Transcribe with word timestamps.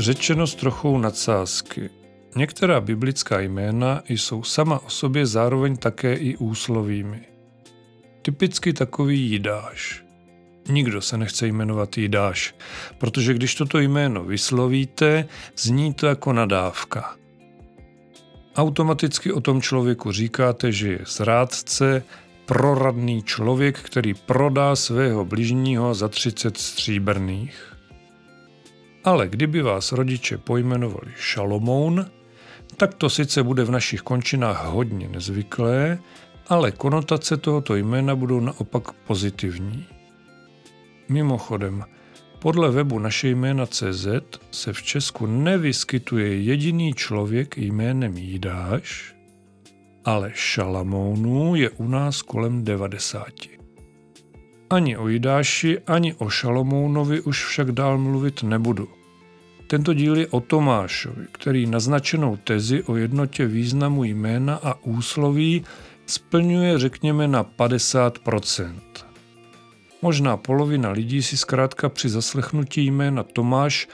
řečeno 0.00 0.46
s 0.46 0.54
trochou 0.54 0.98
nadsázky. 0.98 1.90
Některá 2.36 2.80
biblická 2.80 3.40
jména 3.40 4.02
jsou 4.08 4.42
sama 4.42 4.78
o 4.78 4.90
sobě 4.90 5.26
zároveň 5.26 5.76
také 5.76 6.14
i 6.14 6.36
úslovými. 6.36 7.20
Typicky 8.22 8.72
takový 8.72 9.30
Jidáš. 9.30 10.04
Nikdo 10.68 11.02
se 11.02 11.18
nechce 11.18 11.46
jmenovat 11.46 11.98
Jidáš, 11.98 12.54
protože 12.98 13.34
když 13.34 13.54
toto 13.54 13.78
jméno 13.78 14.24
vyslovíte, 14.24 15.28
zní 15.56 15.94
to 15.94 16.06
jako 16.06 16.32
nadávka. 16.32 17.16
Automaticky 18.56 19.32
o 19.32 19.40
tom 19.40 19.62
člověku 19.62 20.12
říkáte, 20.12 20.72
že 20.72 20.88
je 20.88 21.04
zrádce, 21.06 22.02
proradný 22.46 23.22
člověk, 23.22 23.78
který 23.78 24.14
prodá 24.14 24.76
svého 24.76 25.24
bližního 25.24 25.94
za 25.94 26.08
30 26.08 26.58
stříbrných. 26.58 27.70
Ale 29.04 29.28
kdyby 29.28 29.62
vás 29.62 29.92
rodiče 29.92 30.38
pojmenovali 30.38 31.12
Šalomoun, 31.16 32.06
tak 32.76 32.94
to 32.94 33.10
sice 33.10 33.42
bude 33.42 33.64
v 33.64 33.70
našich 33.70 34.00
končinách 34.00 34.64
hodně 34.64 35.08
nezvyklé, 35.08 35.98
ale 36.48 36.72
konotace 36.72 37.36
tohoto 37.36 37.76
jména 37.76 38.16
budou 38.16 38.40
naopak 38.40 38.92
pozitivní. 38.92 39.86
Mimochodem, 41.08 41.84
podle 42.38 42.70
webu 42.70 42.98
naše 42.98 43.28
jména 43.28 43.66
CZ 43.66 44.06
se 44.50 44.72
v 44.72 44.82
Česku 44.82 45.26
nevyskytuje 45.26 46.42
jediný 46.42 46.94
člověk 46.94 47.56
jménem 47.56 48.16
Jídáš, 48.16 49.14
ale 50.04 50.30
Šalamounů 50.34 51.54
je 51.54 51.70
u 51.70 51.88
nás 51.88 52.22
kolem 52.22 52.64
90. 52.64 53.26
Ani 54.70 54.96
o 54.96 55.08
Jidáši, 55.08 55.78
ani 55.78 56.14
o 56.14 56.28
Šalomounovi 56.28 57.20
už 57.20 57.44
však 57.44 57.72
dál 57.72 57.98
mluvit 57.98 58.42
nebudu. 58.42 58.99
Tento 59.70 59.94
díl 59.94 60.16
je 60.16 60.26
o 60.26 60.40
Tomášovi, 60.40 61.26
který 61.32 61.66
naznačenou 61.66 62.36
tezi 62.36 62.82
o 62.82 62.96
jednotě 62.96 63.46
významu 63.46 64.04
jména 64.04 64.54
a 64.62 64.74
úsloví 64.82 65.64
splňuje 66.06 66.78
řekněme 66.78 67.28
na 67.28 67.44
50% 67.44 68.72
Možná 70.02 70.36
polovina 70.36 70.90
lidí 70.90 71.22
si 71.22 71.36
zkrátka 71.36 71.88
při 71.88 72.08
zaslechnutí 72.08 72.86
jména 72.86 73.22
Tomáš 73.22 73.88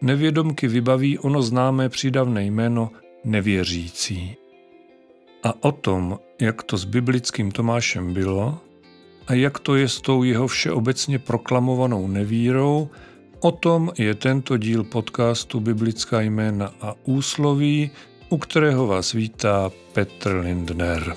nevědomky 0.00 0.68
vybaví 0.68 1.18
ono 1.18 1.42
známé 1.42 1.88
přídavné 1.88 2.44
jméno 2.44 2.90
nevěřící. 3.24 4.36
A 5.42 5.64
o 5.64 5.72
tom, 5.72 6.18
jak 6.40 6.62
to 6.62 6.76
s 6.76 6.84
biblickým 6.84 7.50
Tomášem 7.50 8.14
bylo 8.14 8.58
a 9.26 9.34
jak 9.34 9.58
to 9.58 9.74
je 9.74 9.88
s 9.88 10.00
tou 10.00 10.22
jeho 10.22 10.46
všeobecně 10.46 11.18
proklamovanou 11.18 12.08
nevírou, 12.08 12.90
o 13.42 13.50
tom 13.50 13.90
je 13.98 14.14
tento 14.14 14.56
díl 14.56 14.84
podcastu 14.84 15.60
Biblická 15.60 16.20
jména 16.20 16.74
a 16.80 16.94
úsloví, 17.04 17.90
u 18.28 18.38
kterého 18.38 18.86
vás 18.86 19.12
vítá 19.12 19.70
Petr 19.92 20.30
Lindner. 20.30 21.16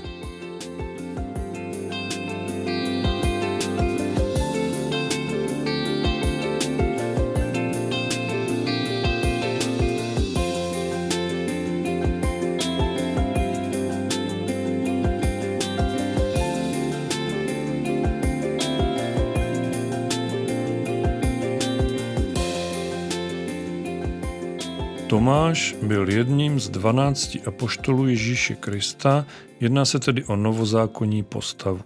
Tomáš 25.56 25.76
byl 25.84 26.10
jedním 26.10 26.60
z 26.60 26.70
dvanácti 26.70 27.42
apoštolů 27.42 28.08
Ježíše 28.08 28.56
Krista, 28.56 29.26
jedná 29.60 29.86
se 29.86 30.00
tedy 30.00 30.24
o 30.24 30.36
novozákonní 30.36 31.24
postavu. 31.24 31.82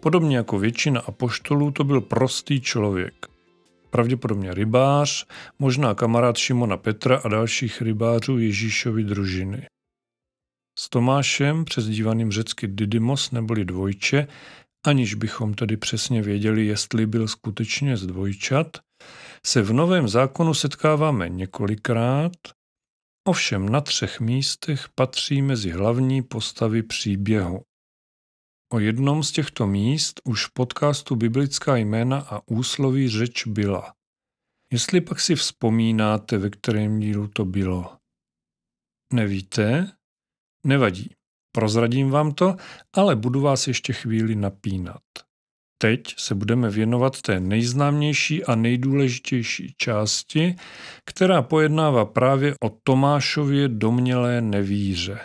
Podobně 0.00 0.36
jako 0.36 0.58
většina 0.58 1.00
apoštolů 1.00 1.70
to 1.70 1.84
byl 1.84 2.00
prostý 2.00 2.60
člověk. 2.60 3.26
Pravděpodobně 3.90 4.54
rybář, 4.54 5.26
možná 5.58 5.94
kamarád 5.94 6.36
Šimona 6.36 6.76
Petra 6.76 7.16
a 7.24 7.28
dalších 7.28 7.82
rybářů 7.82 8.38
Ježíšovy 8.38 9.04
družiny. 9.04 9.66
S 10.78 10.88
Tomášem, 10.88 11.64
přezdívaným 11.64 12.32
řecky 12.32 12.66
Didymos 12.66 13.30
neboli 13.30 13.64
dvojče, 13.64 14.26
aniž 14.86 15.14
bychom 15.14 15.54
tedy 15.54 15.76
přesně 15.76 16.22
věděli, 16.22 16.66
jestli 16.66 17.06
byl 17.06 17.28
skutečně 17.28 17.96
z 17.96 18.06
dvojčat, 18.06 18.66
se 19.46 19.62
v 19.62 19.72
Novém 19.72 20.08
zákonu 20.08 20.54
setkáváme 20.54 21.28
několikrát, 21.28 22.32
ovšem 23.28 23.68
na 23.68 23.80
třech 23.80 24.20
místech 24.20 24.88
patří 24.94 25.42
mezi 25.42 25.70
hlavní 25.70 26.22
postavy 26.22 26.82
příběhu. 26.82 27.64
O 28.72 28.78
jednom 28.78 29.22
z 29.22 29.32
těchto 29.32 29.66
míst 29.66 30.20
už 30.24 30.46
v 30.46 30.52
podcastu 30.52 31.16
Biblická 31.16 31.76
jména 31.76 32.20
a 32.20 32.40
úsloví 32.46 33.08
řeč 33.08 33.46
byla. 33.46 33.94
Jestli 34.72 35.00
pak 35.00 35.20
si 35.20 35.34
vzpomínáte, 35.34 36.38
ve 36.38 36.50
kterém 36.50 37.00
dílu 37.00 37.28
to 37.28 37.44
bylo. 37.44 37.96
Nevíte? 39.12 39.92
Nevadí. 40.66 41.14
Prozradím 41.52 42.10
vám 42.10 42.32
to, 42.32 42.56
ale 42.92 43.16
budu 43.16 43.40
vás 43.40 43.68
ještě 43.68 43.92
chvíli 43.92 44.34
napínat. 44.34 45.02
Teď 45.82 46.14
se 46.16 46.34
budeme 46.34 46.70
věnovat 46.70 47.20
té 47.20 47.40
nejznámější 47.40 48.44
a 48.44 48.54
nejdůležitější 48.54 49.74
části, 49.76 50.56
která 51.04 51.42
pojednává 51.42 52.04
právě 52.04 52.54
o 52.64 52.70
Tomášově 52.82 53.68
domnělé 53.68 54.40
nevíře. 54.40 55.18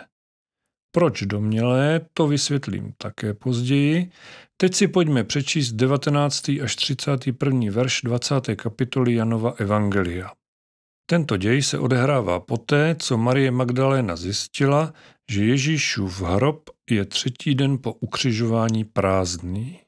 Proč 0.94 1.22
domnělé, 1.22 2.00
to 2.14 2.26
vysvětlím 2.26 2.92
také 2.98 3.34
později. 3.34 4.10
Teď 4.56 4.74
si 4.74 4.88
pojďme 4.88 5.24
přečíst 5.24 5.72
19. 5.72 6.48
až 6.48 6.76
31. 6.76 7.60
verš 7.70 8.00
20. 8.04 8.34
kapitoly 8.56 9.14
Janova 9.14 9.54
Evangelia. 9.58 10.30
Tento 11.10 11.36
děj 11.36 11.62
se 11.62 11.78
odehrává 11.78 12.40
poté, 12.40 12.96
co 12.98 13.16
Marie 13.16 13.50
Magdaléna 13.50 14.16
zjistila, 14.16 14.92
že 15.30 15.44
Ježíšův 15.44 16.20
hrob 16.20 16.70
je 16.90 17.04
třetí 17.04 17.54
den 17.54 17.78
po 17.78 17.92
ukřižování 17.92 18.84
prázdný. 18.84 19.85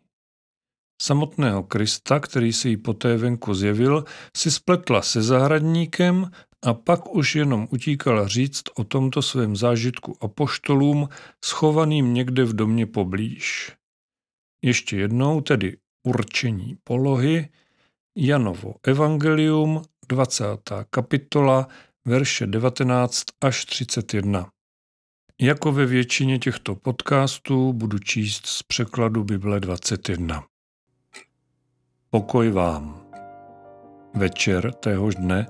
Samotného 1.03 1.63
Krista, 1.63 2.21
který 2.21 2.53
se 2.53 2.69
jí 2.69 2.77
poté 2.77 3.17
venku 3.17 3.55
zjevil, 3.55 4.05
si 4.37 4.51
spletla 4.51 5.03
se 5.03 5.23
zahradníkem 5.23 6.31
a 6.65 6.75
pak 6.75 7.15
už 7.15 7.35
jenom 7.35 7.69
utíkala 7.71 8.29
říct 8.29 8.63
o 8.77 8.85
tomto 8.85 9.23
svém 9.23 9.57
zážitku 9.57 10.17
apoštolům, 10.21 11.09
schovaným 11.45 12.15
někde 12.15 12.45
v 12.45 12.53
domě 12.53 12.87
poblíž. 12.87 13.73
Ještě 14.65 14.97
jednou 14.97 15.41
tedy 15.41 15.77
určení 16.07 16.79
polohy, 16.85 17.49
Janovo 18.17 18.75
evangelium, 18.83 19.83
20. 20.09 20.45
kapitola, 20.91 21.69
verše 22.05 22.47
19 22.47 23.25
až 23.41 23.65
31. 23.65 24.51
Jako 25.41 25.73
ve 25.73 25.87
většině 25.87 26.39
těchto 26.39 26.75
podcastů 26.75 27.73
budu 27.73 27.99
číst 27.99 28.47
z 28.47 28.63
překladu 28.63 29.25
Bible 29.25 29.61
21. 29.61 30.45
Pokoj 32.11 32.51
vám. 32.51 33.01
Večer 34.15 34.73
téhož 34.73 35.15
dne, 35.15 35.47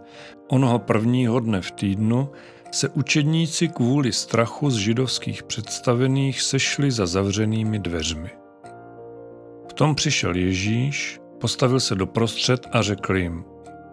onoho 0.48 0.78
prvního 0.78 1.40
dne 1.40 1.60
v 1.60 1.70
týdnu, 1.70 2.28
se 2.70 2.88
učedníci 2.88 3.68
kvůli 3.68 4.12
strachu 4.12 4.70
z 4.70 4.74
židovských 4.76 5.42
představených 5.42 6.42
sešli 6.42 6.90
za 6.90 7.06
zavřenými 7.06 7.78
dveřmi. 7.78 8.30
V 9.70 9.72
tom 9.72 9.94
přišel 9.94 10.36
Ježíš, 10.36 11.20
postavil 11.40 11.80
se 11.80 11.94
doprostřed 11.94 12.66
a 12.72 12.82
řekl 12.82 13.16
jim, 13.16 13.44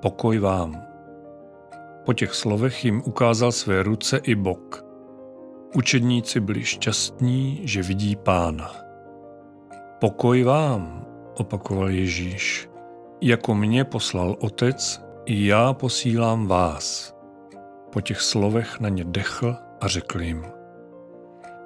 pokoj 0.01 0.39
vám. 0.39 0.81
Po 2.05 2.13
těch 2.13 2.33
slovech 2.33 2.85
jim 2.85 3.01
ukázal 3.05 3.51
své 3.51 3.83
ruce 3.83 4.17
i 4.17 4.35
bok. 4.35 4.85
Učedníci 5.75 6.39
byli 6.39 6.63
šťastní, 6.63 7.61
že 7.63 7.81
vidí 7.83 8.15
pána. 8.15 8.71
Pokoj 9.99 10.43
vám, 10.43 11.04
opakoval 11.39 11.89
Ježíš. 11.89 12.69
Jako 13.21 13.55
mě 13.55 13.83
poslal 13.83 14.35
otec, 14.39 15.01
i 15.25 15.45
já 15.45 15.73
posílám 15.73 16.47
vás. 16.47 17.15
Po 17.93 18.01
těch 18.01 18.21
slovech 18.21 18.79
na 18.79 18.89
ně 18.89 19.03
dechl 19.03 19.55
a 19.81 19.87
řekl 19.87 20.21
jim. 20.21 20.45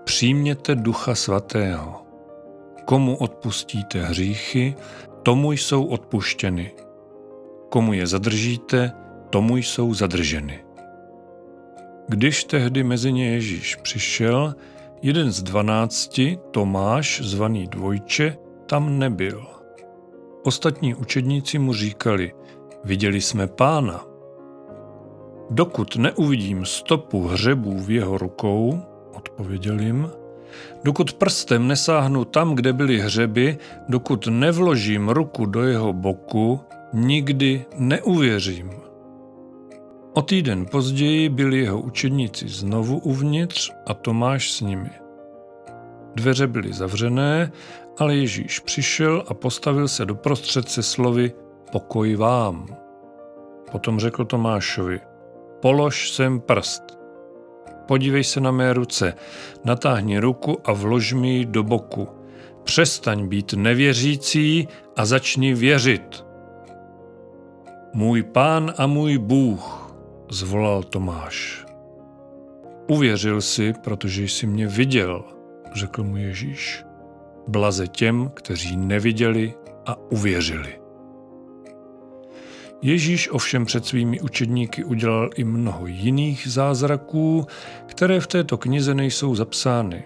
Přijměte 0.03 0.75
ducha 0.75 1.15
svatého. 1.15 2.01
Komu 2.85 3.17
odpustíte 3.17 4.03
hříchy, 4.03 4.75
tomu 5.23 5.51
jsou 5.51 5.85
odpuštěny. 5.85 6.71
Komu 7.69 7.93
je 7.93 8.07
zadržíte, 8.07 8.91
tomu 9.29 9.57
jsou 9.57 9.93
zadrženy. 9.93 10.65
Když 12.07 12.43
tehdy 12.43 12.83
mezi 12.83 13.11
ně 13.11 13.31
Ježíš 13.31 13.75
přišel, 13.75 14.55
jeden 15.01 15.31
z 15.31 15.43
dvanácti, 15.43 16.39
Tomáš, 16.51 17.21
zvaný 17.23 17.67
dvojče, 17.67 18.37
tam 18.65 18.99
nebyl. 18.99 19.58
Ostatní 20.43 20.95
učedníci 20.95 21.59
mu 21.59 21.73
říkali, 21.73 22.33
viděli 22.83 23.21
jsme 23.21 23.47
pána. 23.47 24.05
Dokud 25.49 25.95
neuvidím 25.95 26.65
stopu 26.65 27.27
hřebů 27.27 27.79
v 27.79 27.91
jeho 27.91 28.17
rukou, 28.17 28.79
odpověděl 29.15 29.79
jim, 29.79 30.09
dokud 30.83 31.13
prstem 31.13 31.67
nesáhnu 31.67 32.25
tam, 32.25 32.55
kde 32.55 32.73
byly 32.73 32.99
hřeby, 32.99 33.57
dokud 33.89 34.27
nevložím 34.27 35.09
ruku 35.09 35.45
do 35.45 35.63
jeho 35.63 35.93
boku, 35.93 36.59
nikdy 36.93 37.65
neuvěřím. 37.77 38.71
O 40.13 40.21
týden 40.21 40.65
později 40.65 41.29
byli 41.29 41.57
jeho 41.57 41.81
učedníci 41.81 42.47
znovu 42.47 42.97
uvnitř 42.97 43.71
a 43.85 43.93
Tomáš 43.93 44.51
s 44.51 44.61
nimi. 44.61 44.89
Dveře 46.15 46.47
byly 46.47 46.73
zavřené, 46.73 47.51
ale 47.99 48.15
Ježíš 48.15 48.59
přišel 48.59 49.23
a 49.27 49.33
postavil 49.33 49.87
se 49.87 50.05
doprostřed 50.05 50.69
se 50.69 50.83
slovy 50.83 51.31
pokoj 51.71 52.15
vám. 52.15 52.67
Potom 53.71 53.99
řekl 53.99 54.25
Tomášovi, 54.25 54.99
polož 55.61 56.11
sem 56.11 56.39
prst. 56.39 56.83
Podívej 57.87 58.23
se 58.23 58.39
na 58.39 58.51
mé 58.51 58.73
ruce, 58.73 59.13
natáhni 59.65 60.19
ruku 60.19 60.57
a 60.63 60.73
vlož 60.73 61.13
mi 61.13 61.29
ji 61.29 61.45
do 61.45 61.63
boku. 61.63 62.07
Přestaň 62.63 63.27
být 63.27 63.53
nevěřící 63.53 64.67
a 64.95 65.05
začni 65.05 65.53
věřit. 65.53 66.25
Můj 67.93 68.23
pán 68.23 68.73
a 68.77 68.87
můj 68.87 69.17
Bůh, 69.17 69.95
zvolal 70.31 70.83
Tomáš. 70.83 71.65
Uvěřil 72.87 73.41
si, 73.41 73.73
protože 73.83 74.23
jsi 74.23 74.47
mě 74.47 74.67
viděl, 74.67 75.23
řekl 75.75 76.03
mu 76.03 76.17
Ježíš. 76.17 76.88
Blaze 77.49 77.87
těm, 77.87 78.31
kteří 78.33 78.77
neviděli 78.77 79.53
a 79.85 79.95
uvěřili. 80.11 80.79
Ježíš 82.81 83.29
ovšem 83.31 83.65
před 83.65 83.85
svými 83.85 84.21
učedníky 84.21 84.83
udělal 84.83 85.29
i 85.35 85.43
mnoho 85.43 85.87
jiných 85.87 86.47
zázraků, 86.47 87.45
které 87.85 88.19
v 88.19 88.27
této 88.27 88.57
knize 88.57 88.95
nejsou 88.95 89.35
zapsány. 89.35 90.03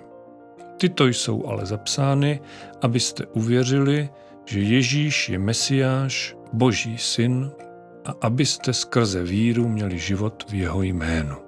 Tyto 0.78 1.08
jsou 1.08 1.48
ale 1.48 1.66
zapsány, 1.66 2.40
abyste 2.82 3.26
uvěřili, 3.26 4.10
že 4.46 4.60
Ježíš 4.60 5.30
je 5.30 5.40
Mesiáš, 5.40 6.36
Boží 6.54 6.98
syn, 6.98 7.52
a 8.06 8.14
abyste 8.22 8.74
skrze 8.74 9.24
víru 9.24 9.70
měli 9.70 10.00
život 10.00 10.46
v 10.50 10.54
jeho 10.54 10.82
jménu. 10.82 11.43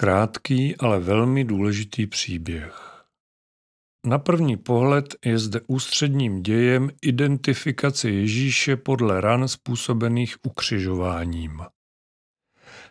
Krátký, 0.00 0.76
ale 0.76 1.00
velmi 1.00 1.44
důležitý 1.44 2.06
příběh. 2.06 3.04
Na 4.06 4.18
první 4.18 4.56
pohled 4.56 5.16
je 5.24 5.38
zde 5.38 5.60
ústředním 5.66 6.42
dějem 6.42 6.90
identifikace 7.02 8.10
Ježíše 8.10 8.76
podle 8.76 9.20
ran 9.20 9.48
způsobených 9.48 10.36
ukřižováním. 10.46 11.60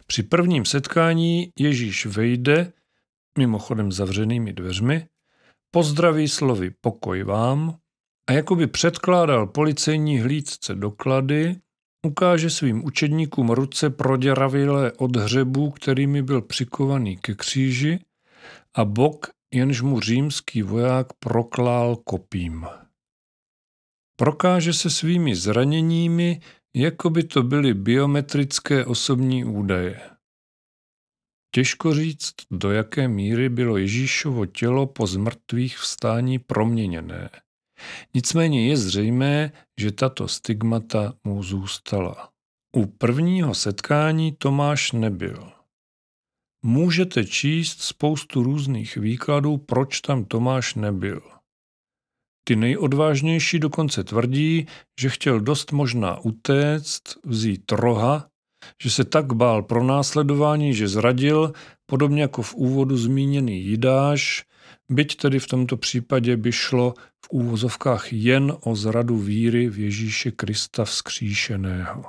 Při 0.07 0.23
prvním 0.23 0.65
setkání 0.65 1.51
Ježíš 1.59 2.05
vejde, 2.05 2.73
mimochodem 3.37 3.91
zavřenými 3.91 4.53
dveřmi, 4.53 5.07
pozdraví 5.71 6.27
slovy 6.27 6.71
pokoj 6.81 7.23
vám 7.23 7.77
a 8.29 8.31
jakoby 8.31 8.67
předkládal 8.67 9.47
policejní 9.47 10.19
hlídce 10.19 10.75
doklady, 10.75 11.55
ukáže 12.07 12.49
svým 12.49 12.85
učedníkům 12.85 13.49
ruce 13.49 13.89
proděravilé 13.89 14.91
od 14.91 15.15
hřebů, 15.15 15.71
kterými 15.71 16.21
byl 16.21 16.41
přikovaný 16.41 17.17
ke 17.17 17.35
kříži 17.35 17.99
a 18.75 18.85
bok, 18.85 19.27
jenž 19.53 19.81
mu 19.81 19.99
římský 19.99 20.61
voják 20.61 21.07
proklál 21.19 21.95
kopím. 21.95 22.65
Prokáže 24.19 24.73
se 24.73 24.89
svými 24.89 25.35
zraněními, 25.35 26.41
jako 26.75 27.09
by 27.09 27.23
to 27.23 27.43
byly 27.43 27.73
biometrické 27.73 28.85
osobní 28.85 29.45
údaje. 29.45 29.99
Těžko 31.55 31.93
říct, 31.93 32.33
do 32.51 32.71
jaké 32.71 33.07
míry 33.07 33.49
bylo 33.49 33.77
Ježíšovo 33.77 34.45
tělo 34.45 34.87
po 34.87 35.07
zmrtvých 35.07 35.77
vstání 35.77 36.39
proměněné– 36.39 37.29
Nicméně 38.13 38.67
je 38.67 38.77
zřejmé, 38.77 39.51
že 39.79 39.91
tato 39.91 40.27
stigmata 40.27 41.13
mu 41.23 41.43
zůstala. 41.43 42.29
U 42.75 42.85
prvního 42.85 43.53
setkání 43.53 44.31
Tomáš 44.31 44.91
nebyl. 44.91 45.51
Můžete 46.65 47.25
číst 47.25 47.81
spoustu 47.81 48.43
různých 48.43 48.97
výkladů, 48.97 49.57
proč 49.57 50.01
tam 50.01 50.25
Tomáš 50.25 50.75
nebyl. 50.75 51.21
Ty 52.47 52.55
nejodvážnější 52.55 53.59
dokonce 53.59 54.03
tvrdí, 54.03 54.67
že 54.99 55.09
chtěl 55.09 55.39
dost 55.39 55.71
možná 55.71 56.19
utéct, 56.19 57.03
vzít 57.23 57.71
roha, 57.71 58.29
že 58.83 58.89
se 58.91 59.03
tak 59.03 59.33
bál 59.33 59.63
pro 59.63 59.83
následování, 59.83 60.73
že 60.73 60.87
zradil, 60.87 61.53
podobně 61.85 62.21
jako 62.21 62.41
v 62.41 62.55
úvodu 62.55 62.97
zmíněný 62.97 63.63
Jidáš, 63.65 64.45
byť 64.91 65.15
tedy 65.15 65.39
v 65.39 65.47
tomto 65.47 65.77
případě 65.77 66.37
by 66.37 66.51
šlo 66.51 66.93
v 67.25 67.29
úvozovkách 67.29 68.13
jen 68.13 68.57
o 68.61 68.75
zradu 68.75 69.17
víry 69.17 69.69
v 69.69 69.79
Ježíše 69.79 70.31
Krista 70.31 70.85
vzkříšeného. 70.85 72.03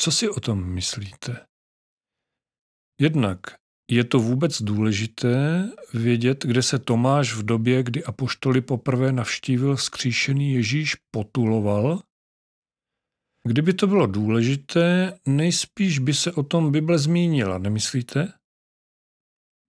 Co 0.00 0.12
si 0.12 0.28
o 0.28 0.40
tom 0.40 0.64
myslíte? 0.74 1.46
Jednak 3.00 3.40
je 3.90 4.04
to 4.04 4.18
vůbec 4.18 4.62
důležité 4.62 5.68
vědět, 5.94 6.44
kde 6.44 6.62
se 6.62 6.78
Tomáš 6.78 7.34
v 7.34 7.42
době, 7.42 7.82
kdy 7.82 8.04
apoštoli 8.04 8.60
poprvé 8.60 9.12
navštívil 9.12 9.76
vzkříšený 9.76 10.52
Ježíš, 10.52 10.96
potuloval? 11.10 12.02
Kdyby 13.48 13.74
to 13.74 13.86
bylo 13.86 14.06
důležité, 14.06 15.18
nejspíš 15.26 15.98
by 15.98 16.14
se 16.14 16.32
o 16.32 16.42
tom 16.42 16.72
Bible 16.72 16.98
zmínila, 16.98 17.58
nemyslíte? 17.58 18.39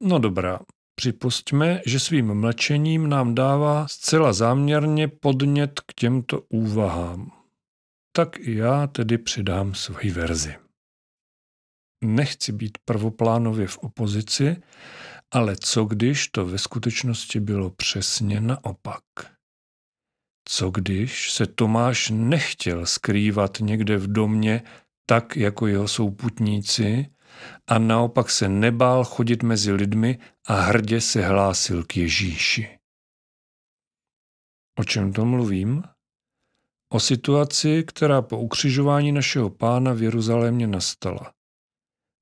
No 0.03 0.19
dobrá, 0.19 0.59
připustíme, 0.95 1.81
že 1.86 2.00
svým 2.00 2.33
mlčením 2.33 3.09
nám 3.09 3.36
dává 3.36 3.88
zcela 3.88 4.33
záměrně 4.33 5.07
podnět 5.07 5.80
k 5.80 5.94
těmto 5.94 6.42
úvahám. 6.42 7.31
Tak 8.15 8.39
i 8.39 8.56
já 8.56 8.88
tedy 8.88 9.18
přidám 9.18 9.74
svoji 9.74 10.12
verzi. 10.12 10.55
Nechci 12.03 12.51
být 12.51 12.77
prvoplánově 12.86 13.67
v 13.67 13.77
opozici, 13.77 14.55
ale 15.31 15.55
co 15.55 15.86
když 15.86 16.27
to 16.27 16.46
ve 16.46 16.58
skutečnosti 16.58 17.39
bylo 17.39 17.70
přesně 17.70 18.41
naopak? 18.41 19.03
Co 20.50 20.72
když 20.72 21.31
se 21.31 21.46
Tomáš 21.46 22.10
nechtěl 22.15 22.86
skrývat 22.86 23.58
někde 23.60 23.98
v 23.98 24.08
domě 24.08 24.63
tak 25.05 25.38
jako 25.38 25.67
jeho 25.67 25.88
souputníci, 25.88 27.10
a 27.67 27.79
naopak 27.79 28.29
se 28.29 28.50
nebál 28.50 29.03
chodit 29.03 29.43
mezi 29.43 29.71
lidmi 29.71 30.19
a 30.48 30.53
hrdě 30.53 31.01
se 31.01 31.21
hlásil 31.21 31.83
k 31.83 31.98
Ježíši. 31.98 32.79
O 34.79 34.83
čem 34.83 35.13
to 35.13 35.25
mluvím? 35.25 35.83
O 36.93 37.00
situaci, 37.00 37.83
která 37.88 38.21
po 38.21 38.39
ukřižování 38.39 39.12
našeho 39.12 39.50
pána 39.50 39.93
v 39.93 40.03
Jeruzalémě 40.03 40.67
nastala. 40.67 41.33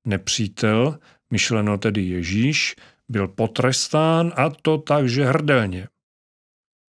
Nepřítel, 0.07 0.99
myšleno 1.31 1.77
tedy 1.77 2.01
Ježíš, 2.01 2.75
byl 3.09 3.27
potrestán 3.27 4.33
a 4.35 4.49
to 4.49 4.77
takže 4.77 5.25
hrdelně. 5.25 5.87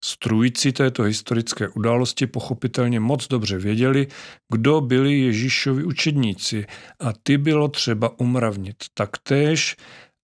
Strůjci 0.03 0.71
této 0.71 1.03
historické 1.03 1.69
události 1.69 2.27
pochopitelně 2.27 2.99
moc 2.99 3.27
dobře 3.27 3.57
věděli, 3.57 4.07
kdo 4.53 4.81
byli 4.81 5.19
Ježíšovi 5.19 5.83
učedníci 5.83 6.65
a 6.99 7.13
ty 7.23 7.37
bylo 7.37 7.67
třeba 7.67 8.19
umravnit 8.19 8.75
taktéž, 8.93 9.75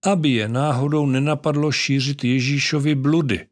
aby 0.06 0.30
je 0.30 0.48
náhodou 0.48 1.06
nenapadlo 1.06 1.72
šířit 1.72 2.24
Ježíšovi 2.24 2.96
bludy, 2.96 3.48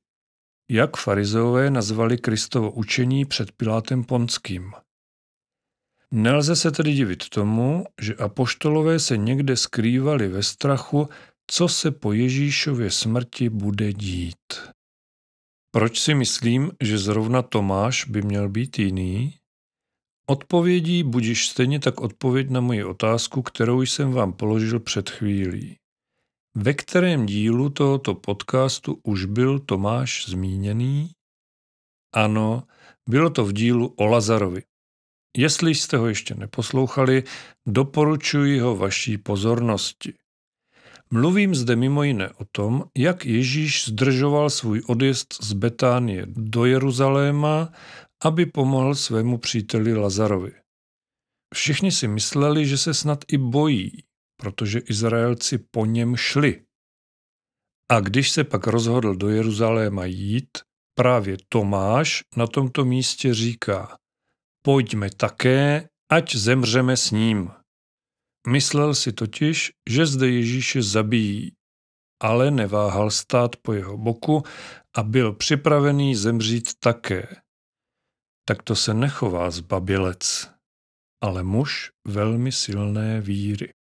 jak 0.71 0.97
farizeové 0.97 1.69
nazvali 1.69 2.17
Kristovo 2.17 2.71
učení 2.71 3.25
před 3.25 3.51
Pilátem 3.51 4.03
Ponským. 4.03 4.71
Nelze 6.11 6.55
se 6.55 6.71
tedy 6.71 6.93
divit 6.93 7.29
tomu, 7.29 7.85
že 8.01 8.15
apoštolové 8.15 8.99
se 8.99 9.17
někde 9.17 9.57
skrývali 9.57 10.27
ve 10.27 10.43
strachu, 10.43 11.09
co 11.47 11.67
se 11.67 11.91
po 11.91 12.13
Ježíšově 12.13 12.91
smrti 12.91 13.49
bude 13.49 13.93
dít. 13.93 14.74
Proč 15.75 15.99
si 15.99 16.15
myslím, 16.15 16.71
že 16.81 16.97
zrovna 16.97 17.41
Tomáš 17.41 18.05
by 18.05 18.21
měl 18.21 18.49
být 18.49 18.79
jiný? 18.79 19.39
Odpovědí 20.27 21.03
budíš 21.03 21.47
stejně 21.47 21.79
tak 21.79 22.01
odpověď 22.01 22.49
na 22.49 22.61
moji 22.61 22.83
otázku, 22.83 23.41
kterou 23.41 23.81
jsem 23.81 24.11
vám 24.11 24.33
položil 24.33 24.79
před 24.79 25.09
chvílí. 25.09 25.77
Ve 26.55 26.73
kterém 26.73 27.25
dílu 27.25 27.69
tohoto 27.69 28.15
podcastu 28.15 28.99
už 29.03 29.25
byl 29.25 29.59
Tomáš 29.59 30.25
zmíněný? 30.27 31.11
Ano, 32.13 32.63
bylo 33.09 33.29
to 33.29 33.45
v 33.45 33.53
dílu 33.53 33.87
o 33.87 34.05
Lazarovi. 34.05 34.63
Jestli 35.37 35.75
jste 35.75 35.97
ho 35.97 36.07
ještě 36.07 36.35
neposlouchali, 36.35 37.23
doporučuji 37.67 38.59
ho 38.59 38.75
vaší 38.75 39.17
pozornosti. 39.17 40.13
Mluvím 41.11 41.55
zde 41.55 41.75
mimo 41.75 42.03
jiné 42.03 42.29
o 42.29 42.45
tom, 42.51 42.83
jak 42.97 43.25
Ježíš 43.25 43.87
zdržoval 43.87 44.49
svůj 44.49 44.81
odjezd 44.87 45.43
z 45.43 45.53
Betánie 45.53 46.25
do 46.27 46.65
Jeruzaléma 46.65 47.71
aby 48.25 48.45
pomohl 48.45 48.95
svému 48.95 49.37
příteli 49.37 49.93
Lazarovi. 49.93 50.51
Všichni 51.53 51.91
si 51.91 52.07
mysleli, 52.07 52.65
že 52.65 52.77
se 52.77 52.93
snad 52.93 53.19
i 53.27 53.37
bojí, 53.37 54.03
protože 54.41 54.79
Izraelci 54.79 55.57
po 55.57 55.85
něm 55.85 56.15
šli. 56.15 56.65
A 57.91 57.99
když 57.99 58.31
se 58.31 58.43
pak 58.43 58.67
rozhodl 58.67 59.15
do 59.15 59.29
Jeruzaléma 59.29 60.05
jít, 60.05 60.57
právě 60.97 61.37
Tomáš 61.49 62.23
na 62.35 62.47
tomto 62.47 62.85
místě 62.85 63.33
říká 63.33 63.97
Pojďme 64.65 65.09
také, 65.09 65.89
ať 66.11 66.35
zemřeme 66.35 66.97
s 66.97 67.11
ním. 67.11 67.51
Myslel 68.47 68.95
si 68.95 69.13
totiž, 69.13 69.71
že 69.89 70.05
zde 70.05 70.29
Ježíše 70.29 70.81
zabijí, 70.81 71.51
ale 72.21 72.51
neváhal 72.51 73.11
stát 73.11 73.55
po 73.55 73.73
jeho 73.73 73.97
boku 73.97 74.43
a 74.95 75.03
byl 75.03 75.33
připravený 75.33 76.15
zemřít 76.15 76.69
také. 76.79 77.27
Tak 78.47 78.63
to 78.63 78.75
se 78.75 78.93
nechová 78.93 79.51
zbabilec, 79.51 80.49
ale 81.23 81.43
muž 81.43 81.91
velmi 82.07 82.51
silné 82.51 83.21
víry. 83.21 83.73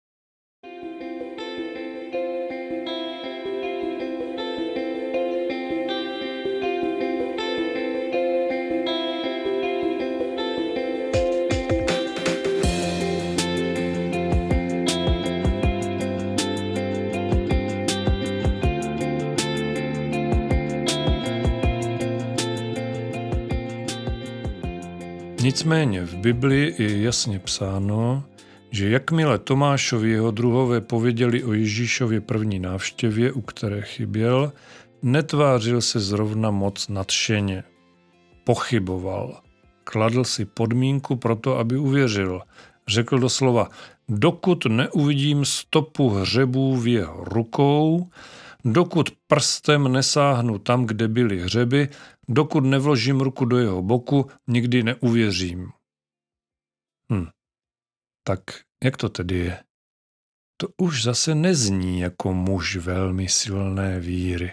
Nicméně 25.63 26.05
v 26.05 26.15
Biblii 26.15 26.75
je 26.83 27.01
jasně 27.01 27.39
psáno, 27.39 28.23
že 28.71 28.89
jakmile 28.89 29.39
Tomášovi 29.39 30.09
jeho 30.09 30.31
druhové 30.31 30.81
pověděli 30.81 31.43
o 31.43 31.53
Ježíšově 31.53 32.21
první 32.21 32.59
návštěvě, 32.59 33.31
u 33.31 33.41
které 33.41 33.81
chyběl, 33.81 34.53
netvářil 35.01 35.81
se 35.81 35.99
zrovna 35.99 36.51
moc 36.51 36.87
nadšeně. 36.87 37.63
Pochyboval. 38.43 39.41
Kladl 39.83 40.23
si 40.23 40.45
podmínku 40.45 41.15
pro 41.15 41.35
to, 41.35 41.57
aby 41.57 41.77
uvěřil. 41.77 42.41
Řekl 42.87 43.19
doslova, 43.19 43.69
dokud 44.09 44.65
neuvidím 44.65 45.45
stopu 45.45 46.09
hřebů 46.09 46.77
v 46.77 46.87
jeho 46.87 47.23
rukou, 47.23 48.09
dokud 48.65 49.09
prstem 49.27 49.91
nesáhnu 49.91 50.59
tam, 50.59 50.85
kde 50.85 51.07
byly 51.07 51.39
hřeby, 51.39 51.89
dokud 52.27 52.61
nevložím 52.61 53.21
ruku 53.21 53.45
do 53.45 53.57
jeho 53.57 53.81
boku, 53.81 54.29
nikdy 54.47 54.83
neuvěřím. 54.83 55.71
Hm. 57.13 57.27
Tak 58.23 58.39
jak 58.83 58.97
to 58.97 59.09
tedy 59.09 59.35
je? 59.35 59.63
To 60.57 60.67
už 60.77 61.03
zase 61.03 61.35
nezní 61.35 61.99
jako 61.99 62.33
muž 62.33 62.75
velmi 62.75 63.29
silné 63.29 63.99
víry. 63.99 64.51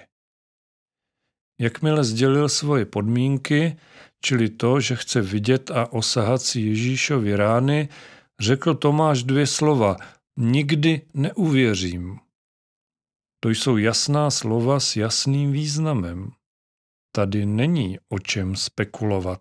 Jakmile 1.61 2.05
sdělil 2.05 2.49
svoje 2.49 2.85
podmínky, 2.85 3.77
čili 4.21 4.49
to, 4.49 4.81
že 4.81 4.97
chce 4.97 5.21
vidět 5.21 5.71
a 5.71 5.93
osahat 5.93 6.43
si 6.43 6.61
Ježíšovi 6.61 7.37
rány, 7.37 7.89
řekl 8.41 8.75
Tomáš 8.75 9.23
dvě 9.23 9.47
slova. 9.47 9.97
Nikdy 10.37 11.03
neuvěřím. 11.15 12.19
To 13.41 13.49
jsou 13.49 13.77
jasná 13.77 14.31
slova 14.31 14.81
s 14.81 14.97
jasným 14.97 15.53
významem. 15.53 16.33
Tady 17.13 17.47
není 17.47 17.99
o 18.09 18.19
čem 18.19 18.57
spekulovat. 18.57 19.41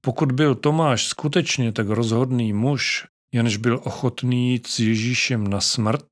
Pokud 0.00 0.32
byl 0.32 0.54
Tomáš 0.54 1.06
skutečně 1.06 1.72
tak 1.72 1.88
rozhodný 1.88 2.52
muž, 2.52 3.06
jenž 3.34 3.56
byl 3.56 3.80
ochotný 3.84 4.52
jít 4.52 4.66
s 4.66 4.78
Ježíšem 4.78 5.48
na 5.48 5.60
smrt, 5.60 6.06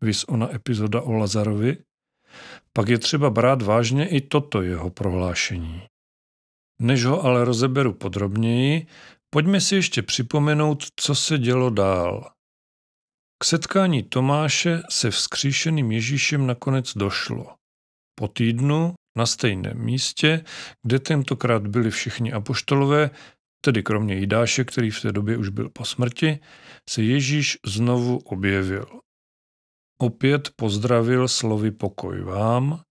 vys 0.00 0.24
ona 0.24 0.54
epizoda 0.54 1.02
o 1.02 1.12
Lazarovi, 1.12 1.76
pak 2.72 2.88
je 2.88 2.98
třeba 2.98 3.30
brát 3.30 3.62
vážně 3.62 4.08
i 4.08 4.20
toto 4.20 4.62
jeho 4.62 4.90
prohlášení. 4.90 5.82
Než 6.80 7.04
ho 7.04 7.24
ale 7.24 7.44
rozeberu 7.44 7.92
podrobněji, 7.92 8.86
pojďme 9.30 9.60
si 9.60 9.74
ještě 9.74 10.02
připomenout, 10.02 10.84
co 10.96 11.14
se 11.14 11.38
dělo 11.38 11.70
dál. 11.70 12.32
K 13.38 13.44
setkání 13.44 14.02
Tomáše 14.02 14.82
se 14.90 15.10
vzkříšeným 15.10 15.92
Ježíšem 15.92 16.46
nakonec 16.46 16.94
došlo. 16.94 17.54
Po 18.14 18.28
týdnu 18.28 18.94
na 19.16 19.26
stejném 19.26 19.78
místě, 19.78 20.44
kde 20.82 20.98
tentokrát 20.98 21.66
byli 21.66 21.90
všichni 21.90 22.32
apoštolové, 22.32 23.10
tedy 23.64 23.82
kromě 23.82 24.14
Jidáše, 24.14 24.64
který 24.64 24.90
v 24.90 25.02
té 25.02 25.12
době 25.12 25.36
už 25.36 25.48
byl 25.48 25.68
po 25.68 25.84
smrti, 25.84 26.38
se 26.90 27.02
Ježíš 27.02 27.58
znovu 27.66 28.18
objevil. 28.18 28.86
Opět 30.02 30.50
pozdravil 30.56 31.28
slovy 31.28 31.70
pokoj 31.70 32.22
vám 32.22 32.82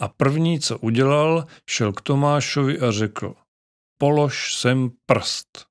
a 0.00 0.08
první, 0.08 0.60
co 0.60 0.78
udělal, 0.78 1.46
šel 1.70 1.92
k 1.92 2.00
Tomášovi 2.00 2.80
a 2.80 2.90
řekl 2.90 3.34
polož 3.98 4.54
sem 4.54 4.90
prst, 5.06 5.66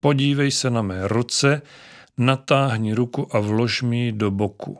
podívej 0.00 0.50
se 0.50 0.70
na 0.70 0.82
mé 0.82 1.08
ruce 1.08 1.62
natáhni 2.18 2.94
ruku 2.94 3.36
a 3.36 3.40
vlož 3.40 3.82
mi 3.82 4.12
do 4.12 4.30
boku. 4.30 4.78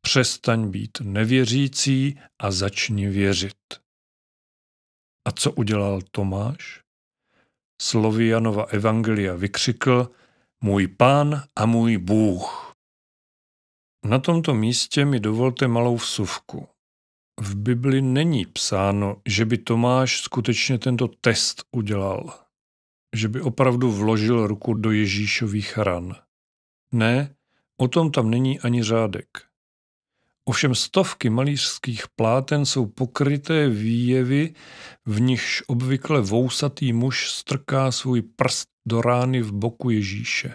Přestaň 0.00 0.70
být 0.70 0.98
nevěřící 1.00 2.20
a 2.38 2.50
začni 2.50 3.08
věřit. 3.08 3.87
A 5.28 5.32
co 5.32 5.52
udělal 5.52 6.00
Tomáš? 6.10 6.80
Slovy 7.82 8.26
Janova 8.26 8.64
Evangelia 8.64 9.34
vykřikl, 9.34 10.10
můj 10.60 10.88
pán 10.88 11.42
a 11.56 11.66
můj 11.66 11.98
Bůh. 11.98 12.74
Na 14.04 14.18
tomto 14.18 14.54
místě 14.54 15.04
mi 15.04 15.20
dovolte 15.20 15.68
malou 15.68 15.96
vsuvku. 15.96 16.68
V 17.40 17.56
Bibli 17.56 18.02
není 18.02 18.46
psáno, 18.46 19.22
že 19.26 19.44
by 19.44 19.58
Tomáš 19.58 20.20
skutečně 20.20 20.78
tento 20.78 21.08
test 21.08 21.64
udělal, 21.72 22.44
že 23.16 23.28
by 23.28 23.40
opravdu 23.40 23.92
vložil 23.92 24.46
ruku 24.46 24.74
do 24.74 24.90
Ježíšových 24.90 25.78
ran. 25.78 26.16
Ne, 26.92 27.34
o 27.76 27.88
tom 27.88 28.10
tam 28.10 28.30
není 28.30 28.60
ani 28.60 28.82
řádek. 28.82 29.47
Ovšem 30.48 30.74
stovky 30.74 31.30
malířských 31.30 32.02
pláten 32.16 32.66
jsou 32.66 32.86
pokryté 32.86 33.68
výjevy, 33.68 34.54
v 35.06 35.20
nichž 35.20 35.62
obvykle 35.66 36.20
vousatý 36.20 36.92
muž 36.92 37.30
strká 37.30 37.92
svůj 37.92 38.22
prst 38.22 38.68
do 38.88 39.00
rány 39.00 39.42
v 39.42 39.52
boku 39.52 39.90
Ježíše. 39.90 40.54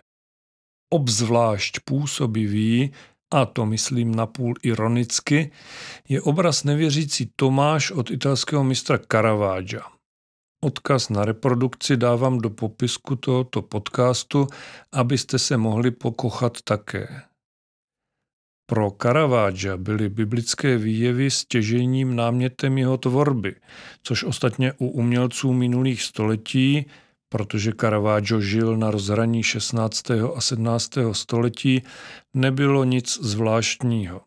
Obzvlášť 0.94 1.80
působivý, 1.86 2.92
a 3.34 3.46
to 3.46 3.66
myslím 3.66 4.16
napůl 4.16 4.54
ironicky, 4.64 5.52
je 6.10 6.22
obraz 6.22 6.64
nevěřící 6.64 7.32
Tomáš 7.36 7.92
od 7.92 8.12
italského 8.12 8.64
mistra 8.64 9.00
Caravaggia. 9.12 9.84
Odkaz 10.64 11.10
na 11.10 11.26
reprodukci 11.26 11.98
dávám 11.98 12.38
do 12.38 12.50
popisku 12.50 13.16
tohoto 13.16 13.62
podcastu, 13.62 14.48
abyste 14.92 15.40
se 15.40 15.58
mohli 15.58 15.92
pokochat 15.92 16.62
také. 16.64 17.33
Pro 18.66 18.92
Caravaggia 19.02 19.78
byly 19.78 20.10
biblické 20.10 20.78
výjevy 20.78 21.32
stěžením 21.32 22.16
námětem 22.16 22.78
jeho 22.78 22.98
tvorby, 22.98 23.56
což 24.04 24.24
ostatně 24.24 24.74
u 24.74 24.88
umělců 24.88 25.54
minulých 25.54 26.04
století, 26.04 26.86
protože 27.30 27.72
Caravaggio 27.80 28.42
žil 28.42 28.78
na 28.78 28.92
rozhraní 28.92 29.44
16. 29.44 30.12
a 30.12 30.42
17. 30.42 30.92
století, 31.12 31.84
nebylo 32.34 32.84
nic 32.84 33.20
zvláštního. 33.22 34.22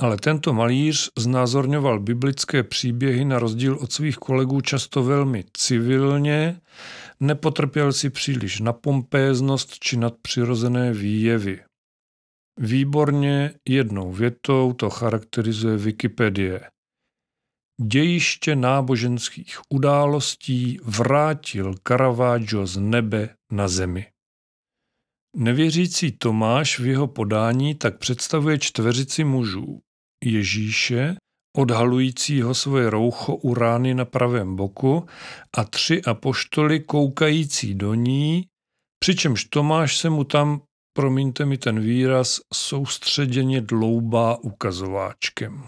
Ale 0.00 0.16
tento 0.16 0.52
malíř 0.52 1.10
znázorňoval 1.18 2.00
biblické 2.00 2.62
příběhy 2.62 3.24
na 3.24 3.38
rozdíl 3.38 3.78
od 3.80 3.92
svých 3.92 4.16
kolegů 4.16 4.60
často 4.60 5.02
velmi 5.02 5.44
civilně, 5.56 6.60
nepotrpěl 7.20 7.92
si 7.92 8.10
příliš 8.10 8.60
na 8.60 8.72
pompéznost 8.72 9.78
či 9.78 9.96
nadpřirozené 9.96 10.92
výjevy. 10.92 11.60
Výborně 12.62 13.54
jednou 13.68 14.12
větou 14.12 14.72
to 14.72 14.90
charakterizuje 14.90 15.76
Wikipedie. 15.76 16.70
Dějiště 17.82 18.56
náboženských 18.56 19.60
událostí 19.70 20.78
vrátil 20.84 21.74
Caravaggio 21.88 22.66
z 22.66 22.76
nebe 22.76 23.34
na 23.52 23.68
zemi. 23.68 24.06
Nevěřící 25.36 26.12
Tomáš 26.12 26.78
v 26.78 26.86
jeho 26.86 27.06
podání 27.06 27.74
tak 27.74 27.98
představuje 27.98 28.58
čtveřici 28.58 29.24
mužů. 29.24 29.80
Ježíše, 30.24 31.16
odhalujícího 31.56 32.54
svoje 32.54 32.90
roucho 32.90 33.36
u 33.36 33.54
rány 33.54 33.94
na 33.94 34.04
pravém 34.04 34.56
boku 34.56 35.06
a 35.56 35.64
tři 35.64 36.02
apoštoly 36.02 36.80
koukající 36.80 37.74
do 37.74 37.94
ní, 37.94 38.46
přičemž 38.98 39.44
Tomáš 39.44 39.96
se 39.96 40.10
mu 40.10 40.24
tam, 40.24 40.62
promiňte 40.92 41.44
mi 41.44 41.58
ten 41.58 41.80
výraz, 41.80 42.40
soustředěně 42.54 43.60
dloubá 43.60 44.36
ukazováčkem. 44.36 45.62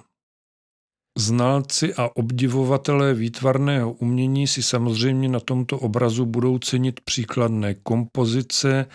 Znalci 1.18 1.94
a 1.94 2.16
obdivovatelé 2.16 3.14
výtvarného 3.14 3.92
umění 3.92 4.46
si 4.46 4.62
samozřejmě 4.62 5.28
na 5.28 5.40
tomto 5.40 5.78
obrazu 5.78 6.26
budou 6.26 6.58
cenit 6.58 7.00
příkladné 7.00 7.74
kompozice, 7.74 8.86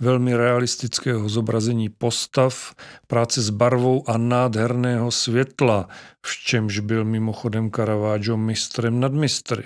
velmi 0.00 0.36
realistického 0.36 1.28
zobrazení 1.28 1.88
postav, 1.88 2.74
práce 3.06 3.42
s 3.42 3.50
barvou 3.50 4.10
a 4.10 4.18
nádherného 4.18 5.10
světla, 5.10 5.88
v 6.26 6.44
čemž 6.44 6.78
byl 6.78 7.04
mimochodem 7.04 7.70
Caravaggio 7.70 8.36
mistrem 8.36 9.00
nad 9.00 9.12
mistry. 9.12 9.64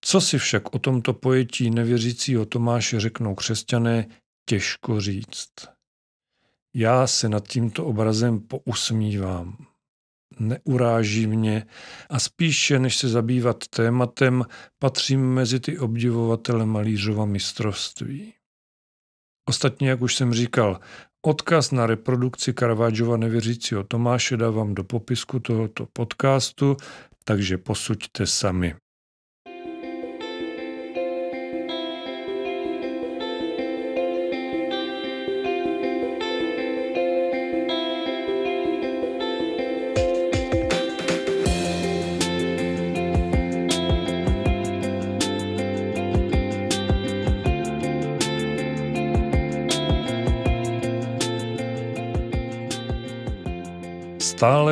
Co 0.00 0.20
si 0.20 0.38
však 0.38 0.74
o 0.74 0.78
tomto 0.78 1.12
pojetí 1.12 1.70
nevěřícího 1.70 2.46
Tomáše 2.46 3.00
řeknou 3.00 3.34
křesťané, 3.34 4.06
těžko 4.48 5.00
říct. 5.00 5.52
Já 6.74 7.06
se 7.06 7.28
nad 7.28 7.48
tímto 7.48 7.84
obrazem 7.84 8.40
pousmívám 8.40 9.66
neuráží 10.40 11.26
mě 11.26 11.66
a 12.10 12.18
spíše, 12.18 12.78
než 12.78 12.96
se 12.96 13.08
zabývat 13.08 13.68
tématem, 13.68 14.44
patřím 14.78 15.34
mezi 15.34 15.60
ty 15.60 15.78
obdivovatele 15.78 16.66
malířova 16.66 17.24
mistrovství. 17.24 18.32
Ostatně, 19.48 19.88
jak 19.88 20.02
už 20.02 20.14
jsem 20.14 20.34
říkal, 20.34 20.80
odkaz 21.26 21.70
na 21.70 21.86
reprodukci 21.86 22.54
Caravaggova 22.54 23.16
nevěřícího 23.16 23.84
Tomáše 23.84 24.36
dávám 24.36 24.74
do 24.74 24.84
popisku 24.84 25.40
tohoto 25.40 25.86
podcastu, 25.92 26.76
takže 27.24 27.58
posuďte 27.58 28.26
sami. 28.26 28.74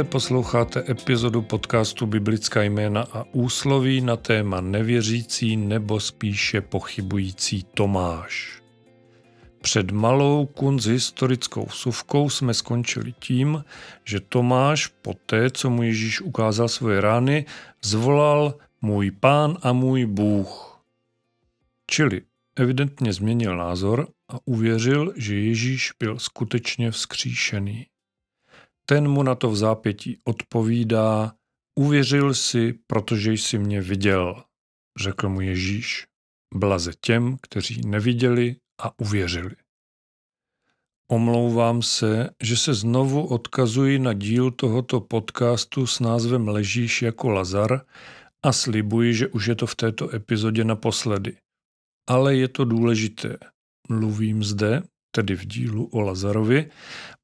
Posloucháte 0.04 0.84
epizodu 0.88 1.42
podcastu 1.42 2.06
Biblická 2.06 2.62
jména 2.62 3.02
a 3.12 3.24
úsloví 3.32 4.00
na 4.00 4.16
téma 4.16 4.60
nevěřící 4.60 5.56
nebo 5.56 6.00
spíše 6.00 6.60
pochybující 6.60 7.64
Tomáš. 7.74 8.62
Před 9.62 9.90
malou 9.90 10.46
kunzhistorickou 10.46 11.66
suvkou 11.70 12.30
jsme 12.30 12.54
skončili 12.54 13.14
tím, 13.18 13.64
že 14.04 14.20
Tomáš 14.20 14.86
po 14.86 15.14
té, 15.26 15.50
co 15.50 15.70
mu 15.70 15.82
Ježíš 15.82 16.20
ukázal 16.20 16.68
svoje 16.68 17.00
rány, 17.00 17.44
zvolal 17.82 18.54
můj 18.82 19.10
pán 19.10 19.58
a 19.62 19.72
můj 19.72 20.06
Bůh. 20.06 20.80
Čili 21.86 22.22
evidentně 22.56 23.12
změnil 23.12 23.56
názor 23.56 24.08
a 24.28 24.36
uvěřil, 24.44 25.12
že 25.16 25.34
Ježíš 25.34 25.92
byl 25.98 26.18
skutečně 26.18 26.90
vzkříšený. 26.90 27.86
Ten 28.86 29.08
mu 29.08 29.22
na 29.22 29.34
to 29.34 29.50
v 29.50 29.56
zápětí 29.56 30.18
odpovídá, 30.24 31.32
uvěřil 31.78 32.34
si, 32.34 32.72
protože 32.86 33.32
jsi 33.32 33.58
mě 33.58 33.80
viděl, 33.80 34.44
řekl 35.00 35.28
mu 35.28 35.40
Ježíš. 35.40 36.06
Blaze 36.54 36.92
těm, 37.00 37.36
kteří 37.42 37.80
neviděli 37.86 38.56
a 38.82 38.98
uvěřili. 39.00 39.56
Omlouvám 41.08 41.82
se, 41.82 42.30
že 42.42 42.56
se 42.56 42.74
znovu 42.74 43.26
odkazuji 43.26 43.98
na 43.98 44.12
díl 44.12 44.50
tohoto 44.50 45.00
podcastu 45.00 45.86
s 45.86 46.00
názvem 46.00 46.48
Ležíš 46.48 47.02
jako 47.02 47.30
Lazar 47.30 47.80
a 48.42 48.52
slibuji, 48.52 49.14
že 49.14 49.28
už 49.28 49.46
je 49.46 49.54
to 49.54 49.66
v 49.66 49.74
této 49.76 50.14
epizodě 50.14 50.64
naposledy. 50.64 51.36
Ale 52.08 52.36
je 52.36 52.48
to 52.48 52.64
důležité. 52.64 53.38
Mluvím 53.88 54.44
zde, 54.44 54.82
tedy 55.14 55.36
v 55.36 55.46
dílu 55.46 55.86
o 55.86 56.00
Lazarovi, 56.00 56.70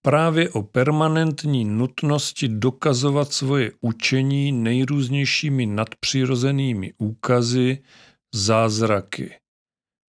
právě 0.03 0.50
o 0.50 0.62
permanentní 0.62 1.64
nutnosti 1.64 2.48
dokazovat 2.48 3.33
svoje 3.33 3.72
učení 3.81 4.53
nejrůznějšími 4.53 5.66
nadpřirozenými 5.66 6.92
úkazy, 6.98 7.83
zázraky. 8.35 9.35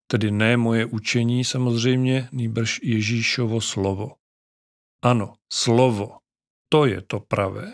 Tedy 0.07 0.31
ne 0.31 0.57
moje 0.57 0.85
učení 0.85 1.43
samozřejmě, 1.43 2.29
nýbrž 2.31 2.79
Ježíšovo 2.83 3.61
slovo. 3.61 4.15
Ano, 5.03 5.33
slovo, 5.53 6.17
to 6.69 6.85
je 6.85 7.01
to 7.01 7.19
pravé. 7.19 7.73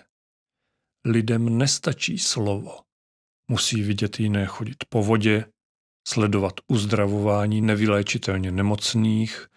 Lidem 1.05 1.57
nestačí 1.57 2.17
slovo. 2.17 2.79
Musí 3.51 3.81
vidět 3.81 4.19
jiné 4.19 4.45
chodit 4.45 4.77
po 4.89 5.03
vodě, 5.03 5.45
sledovat 6.07 6.53
uzdravování 6.67 7.61
nevyléčitelně 7.61 8.51
nemocných, 8.51 9.47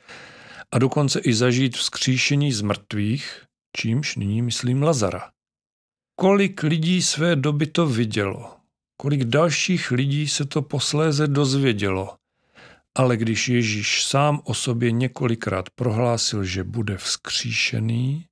a 0.73 0.79
dokonce 0.79 1.21
i 1.21 1.35
zažít 1.35 1.77
vzkříšení 1.77 2.53
z 2.53 2.61
mrtvých, 2.61 3.45
čímž 3.77 4.17
nyní 4.17 4.43
myslím 4.43 4.83
Lazara. 4.83 5.31
Kolik 6.17 6.63
lidí 6.63 7.03
své 7.03 7.37
doby 7.37 7.67
to 7.67 7.87
vidělo, 7.87 8.57
kolik 8.97 9.25
dalších 9.25 9.91
lidí 9.91 10.29
se 10.29 10.45
to 10.45 10.63
posléze 10.63 11.27
dozvědělo, 11.27 12.17
ale 12.95 13.17
když 13.17 13.49
Ježíš 13.49 14.05
sám 14.05 14.41
o 14.45 14.55
sobě 14.55 14.91
několikrát 14.91 15.71
prohlásil, 15.71 16.45
že 16.45 16.65
bude 16.65 16.97
vzkříšený, 16.97 18.27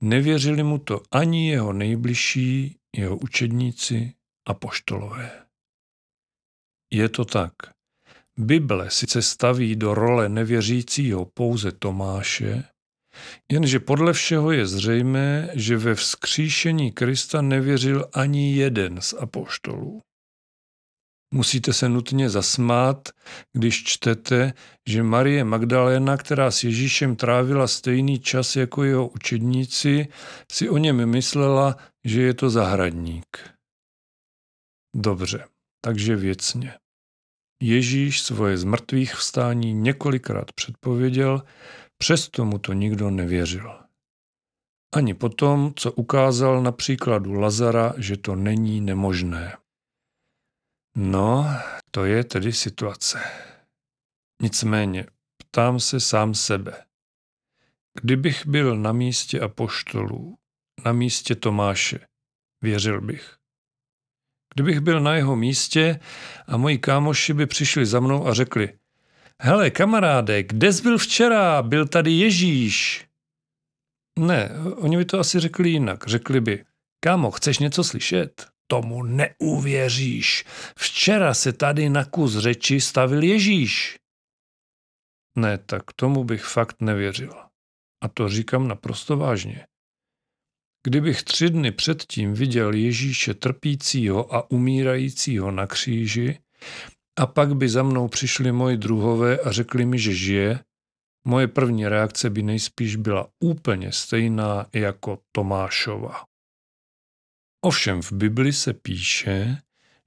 nevěřili 0.00 0.62
mu 0.62 0.78
to 0.78 1.02
ani 1.10 1.50
jeho 1.50 1.72
nejbližší, 1.72 2.76
jeho 2.96 3.16
učedníci 3.16 4.14
a 4.48 4.54
poštolové. 4.54 5.46
Je 6.92 7.08
to 7.08 7.24
tak. 7.24 7.52
Bible 8.40 8.90
sice 8.90 9.22
staví 9.22 9.76
do 9.76 9.94
role 9.94 10.28
nevěřícího 10.28 11.24
pouze 11.24 11.72
Tomáše, 11.72 12.64
jenže 13.52 13.80
podle 13.80 14.12
všeho 14.12 14.52
je 14.52 14.66
zřejmé, 14.66 15.50
že 15.54 15.76
ve 15.76 15.94
vzkříšení 15.94 16.92
Krista 16.92 17.42
nevěřil 17.42 18.08
ani 18.12 18.56
jeden 18.56 19.00
z 19.00 19.14
apoštolů. 19.18 20.02
Musíte 21.34 21.72
se 21.72 21.88
nutně 21.88 22.30
zasmát, 22.30 23.08
když 23.52 23.84
čtete, 23.84 24.52
že 24.88 25.02
Marie 25.02 25.44
Magdaléna, 25.44 26.16
která 26.16 26.50
s 26.50 26.64
Ježíšem 26.64 27.16
trávila 27.16 27.68
stejný 27.68 28.18
čas 28.18 28.56
jako 28.56 28.84
jeho 28.84 29.08
učedníci, 29.08 30.08
si 30.52 30.68
o 30.68 30.78
něm 30.78 31.06
myslela, 31.06 31.76
že 32.04 32.22
je 32.22 32.34
to 32.34 32.50
zahradník. 32.50 33.50
Dobře, 34.96 35.44
takže 35.84 36.16
věcně. 36.16 36.74
Ježíš 37.62 38.22
svoje 38.22 38.58
zmrtvých 38.58 39.14
vstání 39.14 39.72
několikrát 39.72 40.52
předpověděl, 40.52 41.42
přesto 41.98 42.44
mu 42.44 42.58
to 42.58 42.72
nikdo 42.72 43.10
nevěřil. 43.10 43.80
Ani 44.94 45.14
potom, 45.14 45.72
co 45.76 45.92
ukázal 45.92 46.62
na 46.62 46.72
příkladu 46.72 47.32
Lazara, 47.32 47.94
že 47.96 48.16
to 48.16 48.36
není 48.36 48.80
nemožné. 48.80 49.56
No, 50.96 51.46
to 51.90 52.04
je 52.04 52.24
tedy 52.24 52.52
situace. 52.52 53.22
Nicméně, 54.42 55.06
ptám 55.36 55.80
se 55.80 56.00
sám 56.00 56.34
sebe. 56.34 56.84
Kdybych 58.02 58.46
byl 58.46 58.76
na 58.76 58.92
místě 58.92 59.40
apoštolů, 59.40 60.38
na 60.84 60.92
místě 60.92 61.34
Tomáše, 61.34 62.06
věřil 62.62 63.00
bych. 63.00 63.39
Kdybych 64.54 64.80
byl 64.80 65.00
na 65.00 65.14
jeho 65.14 65.36
místě 65.36 66.00
a 66.46 66.56
moji 66.56 66.78
kámoši 66.78 67.32
by 67.32 67.46
přišli 67.46 67.86
za 67.86 68.00
mnou 68.00 68.26
a 68.26 68.34
řekli 68.34 68.72
Hele, 69.42 69.70
kamaráde, 69.70 70.42
kde 70.42 70.72
jsi 70.72 70.82
byl 70.82 70.98
včera? 70.98 71.62
Byl 71.62 71.86
tady 71.86 72.12
Ježíš. 72.12 73.06
Ne, 74.18 74.50
oni 74.76 74.96
by 74.96 75.04
to 75.04 75.18
asi 75.18 75.40
řekli 75.40 75.70
jinak. 75.70 76.06
Řekli 76.06 76.40
by, 76.40 76.64
kámo, 77.04 77.30
chceš 77.30 77.58
něco 77.58 77.84
slyšet? 77.84 78.46
Tomu 78.66 79.02
neuvěříš. 79.02 80.44
Včera 80.76 81.34
se 81.34 81.52
tady 81.52 81.90
na 81.90 82.04
kus 82.04 82.36
řeči 82.36 82.80
stavil 82.80 83.22
Ježíš. 83.22 83.98
Ne, 85.38 85.58
tak 85.58 85.82
tomu 85.96 86.24
bych 86.24 86.44
fakt 86.44 86.76
nevěřil. 86.80 87.32
A 88.02 88.08
to 88.08 88.28
říkám 88.28 88.68
naprosto 88.68 89.16
vážně. 89.16 89.66
Kdybych 90.82 91.22
tři 91.22 91.50
dny 91.50 91.72
předtím 91.72 92.34
viděl 92.34 92.74
Ježíše 92.74 93.34
trpícího 93.34 94.34
a 94.34 94.50
umírajícího 94.50 95.50
na 95.50 95.66
kříži 95.66 96.38
a 97.18 97.26
pak 97.26 97.54
by 97.56 97.68
za 97.68 97.82
mnou 97.82 98.08
přišli 98.08 98.52
moji 98.52 98.76
druhové 98.76 99.38
a 99.38 99.52
řekli 99.52 99.86
mi, 99.86 99.98
že 99.98 100.14
žije, 100.14 100.64
moje 101.26 101.48
první 101.48 101.88
reakce 101.88 102.30
by 102.30 102.42
nejspíš 102.42 102.96
byla 102.96 103.28
úplně 103.44 103.92
stejná 103.92 104.66
jako 104.74 105.18
Tomášova. 105.32 106.24
Ovšem 107.64 108.02
v 108.02 108.12
Bibli 108.12 108.52
se 108.52 108.72
píše, 108.72 109.56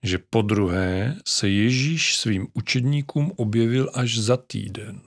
že 0.03 0.17
po 0.29 0.41
druhé 0.41 1.17
se 1.27 1.49
Ježíš 1.49 2.17
svým 2.17 2.47
učedníkům 2.53 3.31
objevil 3.35 3.91
až 3.93 4.17
za 4.17 4.37
týden. 4.37 5.01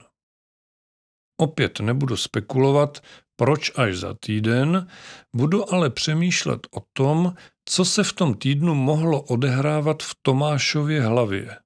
Opět 1.41 1.79
nebudu 1.79 2.17
spekulovat, 2.17 3.01
proč 3.39 3.71
až 3.75 3.97
za 3.97 4.13
týden, 4.13 4.87
budu 5.35 5.73
ale 5.73 5.89
přemýšlet 5.89 6.67
o 6.71 6.81
tom, 6.93 7.33
co 7.65 7.85
se 7.85 8.03
v 8.03 8.13
tom 8.13 8.33
týdnu 8.33 8.75
mohlo 8.75 9.21
odehrávat 9.21 10.03
v 10.03 10.15
Tomášově 10.21 11.01
hlavě. 11.01 11.57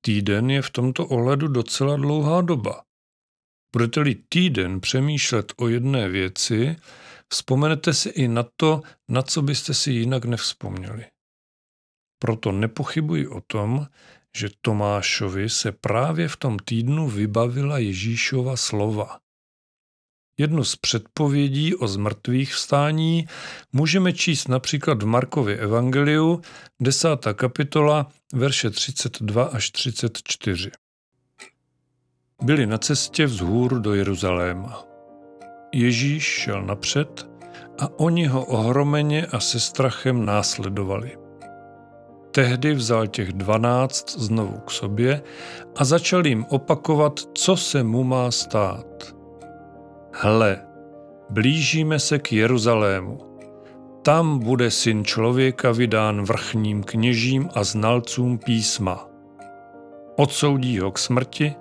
Týden 0.00 0.50
je 0.50 0.62
v 0.62 0.70
tomto 0.70 1.06
ohledu 1.06 1.48
docela 1.48 1.96
dlouhá 1.96 2.40
doba. 2.40 2.82
Budete-li 3.72 4.14
týden 4.28 4.80
přemýšlet 4.80 5.52
o 5.56 5.68
jedné 5.68 6.08
věci, 6.08 6.76
vzpomenete 7.32 7.94
si 7.94 8.08
i 8.08 8.28
na 8.28 8.44
to, 8.56 8.82
na 9.08 9.22
co 9.22 9.42
byste 9.42 9.74
si 9.74 9.90
jinak 9.90 10.24
nevzpomněli. 10.24 11.06
Proto 12.18 12.52
nepochybuji 12.52 13.28
o 13.28 13.40
tom, 13.40 13.86
že 14.36 14.48
Tomášovi 14.60 15.50
se 15.50 15.72
právě 15.72 16.28
v 16.28 16.36
tom 16.36 16.58
týdnu 16.58 17.08
vybavila 17.08 17.78
Ježíšova 17.78 18.56
slova. 18.56 19.18
Jednu 20.38 20.64
z 20.64 20.76
předpovědí 20.76 21.74
o 21.74 21.88
zmrtvých 21.88 22.54
vstání 22.54 23.26
můžeme 23.72 24.12
číst 24.12 24.48
například 24.48 25.02
v 25.02 25.06
Markově 25.06 25.56
evangeliu, 25.56 26.40
10. 26.80 27.08
kapitola, 27.34 28.08
verše 28.34 28.70
32 28.70 29.44
až 29.44 29.70
34. 29.70 30.70
Byli 32.42 32.66
na 32.66 32.78
cestě 32.78 33.26
vzhůr 33.26 33.80
do 33.80 33.94
Jeruzaléma. 33.94 34.84
Ježíš 35.74 36.24
šel 36.24 36.62
napřed 36.62 37.26
a 37.78 37.98
oni 37.98 38.26
ho 38.26 38.44
ohromeně 38.44 39.26
a 39.26 39.40
se 39.40 39.60
strachem 39.60 40.24
následovali. 40.24 41.16
Tehdy 42.30 42.74
vzal 42.74 43.06
těch 43.06 43.32
dvanáct 43.32 44.18
znovu 44.18 44.58
k 44.58 44.70
sobě 44.70 45.22
a 45.76 45.84
začal 45.84 46.26
jim 46.26 46.44
opakovat, 46.48 47.20
co 47.34 47.56
se 47.56 47.82
mu 47.82 48.04
má 48.04 48.30
stát. 48.30 49.15
Hle, 50.18 50.66
blížíme 51.30 51.98
se 51.98 52.18
k 52.18 52.32
Jeruzalému. 52.32 53.38
Tam 54.02 54.38
bude 54.38 54.70
syn 54.70 55.04
člověka 55.04 55.72
vydán 55.72 56.22
vrchním 56.22 56.82
kněžím 56.82 57.48
a 57.54 57.64
znalcům 57.64 58.38
písma. 58.38 59.08
Odsoudí 60.16 60.78
ho 60.78 60.92
k 60.92 60.98
smrti, 60.98 61.54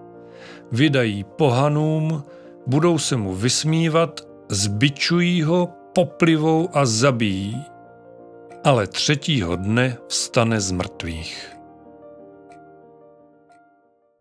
vydají 0.72 1.24
pohanům, 1.24 2.24
budou 2.68 2.98
se 2.98 3.18
mu 3.18 3.34
vysmívat, 3.34 4.22
zbičují 4.50 5.44
ho, 5.44 5.70
poplivou 5.96 6.70
a 6.74 6.86
zabijí. 6.86 7.64
Ale 8.64 8.88
třetího 8.88 9.56
dne 9.56 9.98
vstane 10.08 10.62
z 10.62 10.72
mrtvých. 10.72 11.58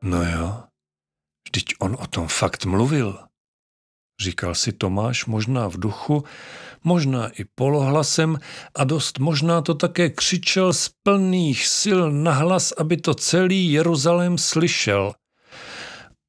No 0.03 0.23
jo, 0.23 0.55
vždyť 1.47 1.75
on 1.81 1.97
o 2.01 2.07
tom 2.07 2.29
fakt 2.29 2.65
mluvil. 2.65 3.19
Říkal 4.21 4.55
si 4.55 4.73
Tomáš 4.73 5.27
možná 5.27 5.69
v 5.69 5.77
duchu, 5.77 6.25
možná 6.85 7.29
i 7.29 7.45
polohlasem 7.55 8.39
a 8.77 8.85
dost 8.85 9.19
možná 9.19 9.61
to 9.61 9.75
také 9.75 10.11
křičel 10.11 10.73
z 10.73 10.91
plných 11.03 11.67
sil 11.81 12.01
nahlas, 12.13 12.73
aby 12.73 12.97
to 12.97 13.15
celý 13.15 13.73
Jeruzalém 13.73 14.39
slyšel. 14.39 15.13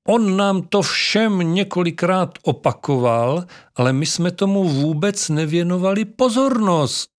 On 0.07 0.37
nám 0.37 0.61
to 0.61 0.81
všem 0.81 1.39
několikrát 1.39 2.29
opakoval, 2.43 3.45
ale 3.75 3.93
my 3.93 4.05
jsme 4.05 4.31
tomu 4.31 4.69
vůbec 4.69 5.29
nevěnovali 5.29 6.05
pozornost. 6.05 7.11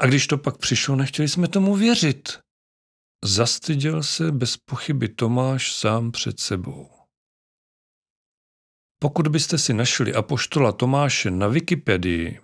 A 0.00 0.06
když 0.06 0.26
to 0.26 0.38
pak 0.38 0.56
přišlo, 0.58 0.96
nechtěli 0.96 1.28
jsme 1.28 1.48
tomu 1.48 1.74
věřit. 1.74 2.38
Zastyděl 3.24 4.02
se 4.02 4.32
bez 4.32 4.56
pochyby 4.56 5.08
Tomáš 5.08 5.74
sám 5.74 6.10
před 6.10 6.40
sebou. 6.40 7.01
Pokud 9.02 9.28
byste 9.28 9.58
si 9.58 9.74
našli 9.74 10.14
apoštola 10.14 10.72
Tomáše 10.72 11.30
na 11.30 11.48
Wikipedii, 11.48 12.38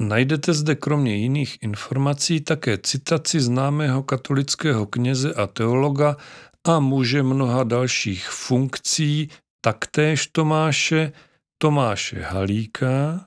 najdete 0.00 0.52
zde 0.52 0.74
kromě 0.74 1.16
jiných 1.16 1.62
informací 1.62 2.40
také 2.40 2.78
citaci 2.78 3.40
známého 3.40 4.02
katolického 4.02 4.86
kněze 4.86 5.34
a 5.34 5.46
teologa 5.46 6.16
a 6.64 6.80
muže 6.80 7.22
mnoha 7.22 7.64
dalších 7.64 8.28
funkcí, 8.28 9.28
taktéž 9.60 10.26
Tomáše, 10.26 11.12
Tomáše 11.58 12.22
Halíka, 12.22 13.26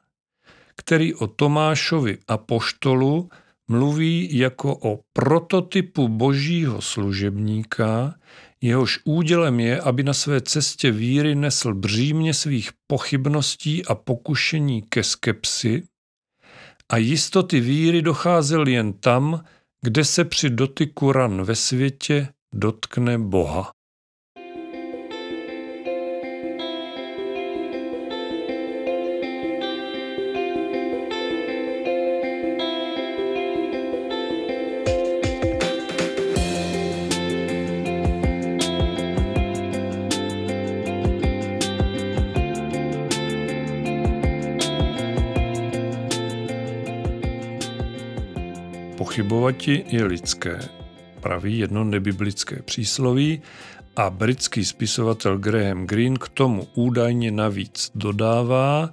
který 0.76 1.14
o 1.14 1.28
Tomášovi 1.28 2.18
apoštolu 2.28 3.30
mluví 3.68 4.38
jako 4.38 4.76
o 4.76 5.00
prototypu 5.14 6.08
božího 6.08 6.82
služebníka, 6.82 8.16
jehož 8.62 9.00
údělem 9.06 9.60
je, 9.60 9.82
aby 9.82 10.04
na 10.04 10.14
své 10.14 10.42
cestě 10.42 10.92
víry 10.92 11.36
nesl 11.36 11.74
břímě 11.74 12.34
svých 12.34 12.70
pochybností 12.88 13.86
a 13.86 13.96
pokušení 13.96 14.82
ke 14.82 15.04
skepsi 15.04 15.84
a 16.90 16.98
jistoty 16.98 17.60
víry 17.60 18.02
docházel 18.02 18.68
jen 18.68 18.94
tam, 18.94 19.44
kde 19.82 20.06
se 20.06 20.26
při 20.26 20.50
dotyku 20.50 21.12
ran 21.12 21.44
ve 21.44 21.56
světě 21.56 22.28
dotkne 22.56 23.18
Boha. 23.18 23.72
Pochybovati 49.58 49.96
je 49.96 50.04
lidské, 50.04 50.70
praví 51.22 51.60
jedno 51.60 51.84
nebiblické 51.84 52.62
přísloví 52.62 53.42
a 53.96 54.10
britský 54.10 54.66
spisovatel 54.66 55.38
Graham 55.38 55.88
Greene 55.88 56.18
k 56.18 56.30
tomu 56.30 56.68
údajně 56.76 57.32
navíc 57.32 57.92
dodává, 57.96 58.90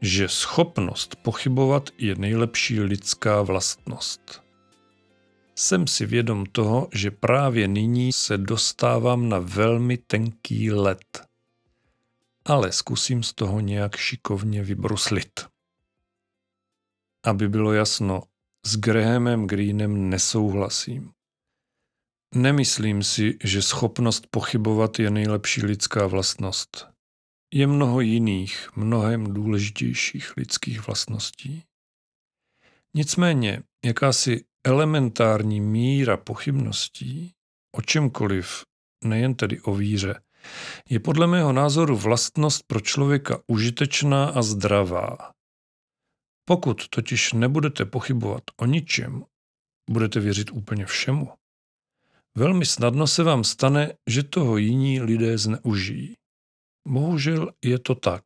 že 0.00 0.28
schopnost 0.28 1.16
pochybovat 1.16 1.90
je 1.98 2.14
nejlepší 2.14 2.80
lidská 2.80 3.42
vlastnost. 3.42 4.42
Jsem 5.54 5.86
si 5.86 6.06
vědom 6.06 6.46
toho, 6.46 6.88
že 6.92 7.10
právě 7.10 7.68
nyní 7.68 8.12
se 8.12 8.38
dostávám 8.38 9.28
na 9.28 9.38
velmi 9.38 9.96
tenký 9.96 10.72
led. 10.72 11.22
Ale 12.44 12.72
zkusím 12.72 13.22
z 13.22 13.32
toho 13.32 13.60
nějak 13.60 13.96
šikovně 13.96 14.62
vybruslit. 14.62 15.46
Aby 17.24 17.48
bylo 17.48 17.72
jasno, 17.72 18.22
s 18.68 18.76
Grahamem 18.76 19.46
Greenem 19.46 20.10
nesouhlasím. 20.10 21.10
Nemyslím 22.34 23.02
si, 23.02 23.38
že 23.44 23.62
schopnost 23.62 24.26
pochybovat 24.30 24.98
je 24.98 25.10
nejlepší 25.10 25.66
lidská 25.66 26.06
vlastnost. 26.06 26.88
Je 27.54 27.66
mnoho 27.66 28.00
jiných, 28.00 28.68
mnohem 28.76 29.34
důležitějších 29.34 30.36
lidských 30.36 30.86
vlastností. 30.86 31.62
Nicméně, 32.94 33.62
jakási 33.84 34.44
elementární 34.66 35.60
míra 35.60 36.16
pochybností, 36.16 37.32
o 37.76 37.82
čemkoliv, 37.82 38.62
nejen 39.04 39.34
tedy 39.34 39.60
o 39.60 39.74
víře, 39.74 40.20
je 40.90 41.00
podle 41.00 41.26
mého 41.26 41.52
názoru 41.52 41.96
vlastnost 41.96 42.62
pro 42.66 42.80
člověka 42.80 43.38
užitečná 43.46 44.28
a 44.28 44.42
zdravá. 44.42 45.37
Pokud 46.48 46.88
totiž 46.88 47.32
nebudete 47.32 47.84
pochybovat 47.84 48.42
o 48.56 48.66
ničem, 48.66 49.24
budete 49.90 50.20
věřit 50.20 50.50
úplně 50.50 50.86
všemu. 50.86 51.28
Velmi 52.36 52.66
snadno 52.66 53.06
se 53.06 53.22
vám 53.22 53.44
stane, 53.44 53.92
že 54.10 54.22
toho 54.22 54.56
jiní 54.56 55.00
lidé 55.00 55.38
zneužijí. 55.38 56.14
Bohužel 56.88 57.50
je 57.64 57.78
to 57.78 57.94
tak. 57.94 58.22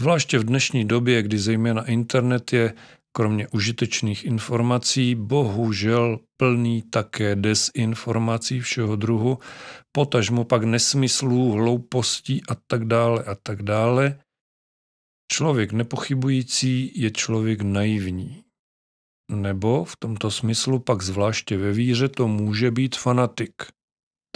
Zvláště 0.00 0.38
v 0.38 0.44
dnešní 0.44 0.84
době, 0.84 1.22
kdy 1.22 1.38
zejména 1.38 1.86
internet 1.86 2.52
je, 2.52 2.74
kromě 3.16 3.48
užitečných 3.48 4.24
informací, 4.24 5.14
bohužel 5.14 6.18
plný 6.36 6.82
také 6.82 7.36
desinformací 7.36 8.60
všeho 8.60 8.96
druhu, 8.96 9.38
potažmo 9.92 10.44
pak 10.44 10.64
nesmyslů, 10.64 11.52
hloupostí 11.52 12.42
a 12.48 12.54
tak 12.66 12.84
dále 12.84 13.24
a 13.24 13.34
tak 13.42 13.62
dále, 13.62 14.18
Člověk 15.32 15.72
nepochybující 15.72 17.00
je 17.00 17.10
člověk 17.10 17.62
naivní. 17.62 18.44
Nebo 19.30 19.84
v 19.84 19.96
tomto 19.96 20.30
smyslu 20.30 20.78
pak 20.78 21.02
zvláště 21.02 21.56
ve 21.56 21.72
víře 21.72 22.08
to 22.08 22.28
může 22.28 22.70
být 22.70 22.96
fanatik, 22.96 23.62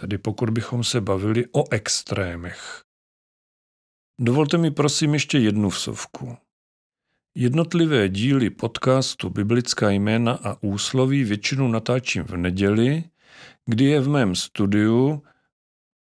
tedy 0.00 0.18
pokud 0.18 0.50
bychom 0.50 0.84
se 0.84 1.00
bavili 1.00 1.46
o 1.52 1.64
extrémech. 1.72 2.82
Dovolte 4.20 4.58
mi 4.58 4.70
prosím 4.70 5.14
ještě 5.14 5.38
jednu 5.38 5.70
vsovku. 5.70 6.36
Jednotlivé 7.36 8.08
díly 8.08 8.50
podcastu 8.50 9.30
Biblická 9.30 9.90
jména 9.90 10.32
a 10.32 10.62
úsloví 10.62 11.24
většinou 11.24 11.68
natáčím 11.68 12.22
v 12.22 12.36
neděli, 12.36 13.04
kdy 13.66 13.84
je 13.84 14.00
v 14.00 14.08
mém 14.08 14.34
studiu, 14.34 15.22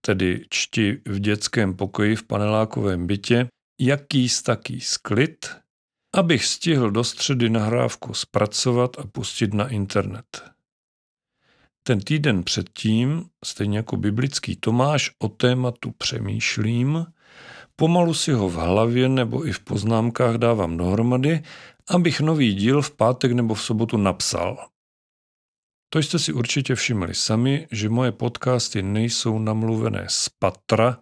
tedy 0.00 0.44
čti 0.48 1.02
v 1.04 1.18
dětském 1.18 1.76
pokoji 1.76 2.16
v 2.16 2.22
panelákovém 2.22 3.06
bytě, 3.06 3.48
jaký 3.80 4.28
taký 4.44 4.80
sklid, 4.80 5.56
abych 6.14 6.44
stihl 6.44 6.90
do 6.90 7.04
středy 7.04 7.50
nahrávku 7.50 8.14
zpracovat 8.14 8.98
a 8.98 9.06
pustit 9.06 9.54
na 9.54 9.68
internet. 9.68 10.42
Ten 11.82 12.00
týden 12.00 12.42
předtím, 12.42 13.28
stejně 13.44 13.78
jako 13.78 13.96
biblický 13.96 14.56
Tomáš, 14.56 15.10
o 15.18 15.28
tématu 15.28 15.90
přemýšlím, 15.98 17.06
pomalu 17.76 18.14
si 18.14 18.32
ho 18.32 18.48
v 18.48 18.54
hlavě 18.54 19.08
nebo 19.08 19.46
i 19.46 19.52
v 19.52 19.60
poznámkách 19.60 20.34
dávám 20.34 20.76
dohromady, 20.76 21.42
abych 21.88 22.20
nový 22.20 22.54
díl 22.54 22.82
v 22.82 22.90
pátek 22.90 23.32
nebo 23.32 23.54
v 23.54 23.62
sobotu 23.62 23.96
napsal. 23.96 24.68
To 25.88 25.98
jste 25.98 26.18
si 26.18 26.32
určitě 26.32 26.74
všimli 26.74 27.14
sami, 27.14 27.68
že 27.70 27.88
moje 27.88 28.12
podcasty 28.12 28.82
nejsou 28.82 29.38
namluvené 29.38 30.06
z 30.08 30.28
patra, 30.28 30.98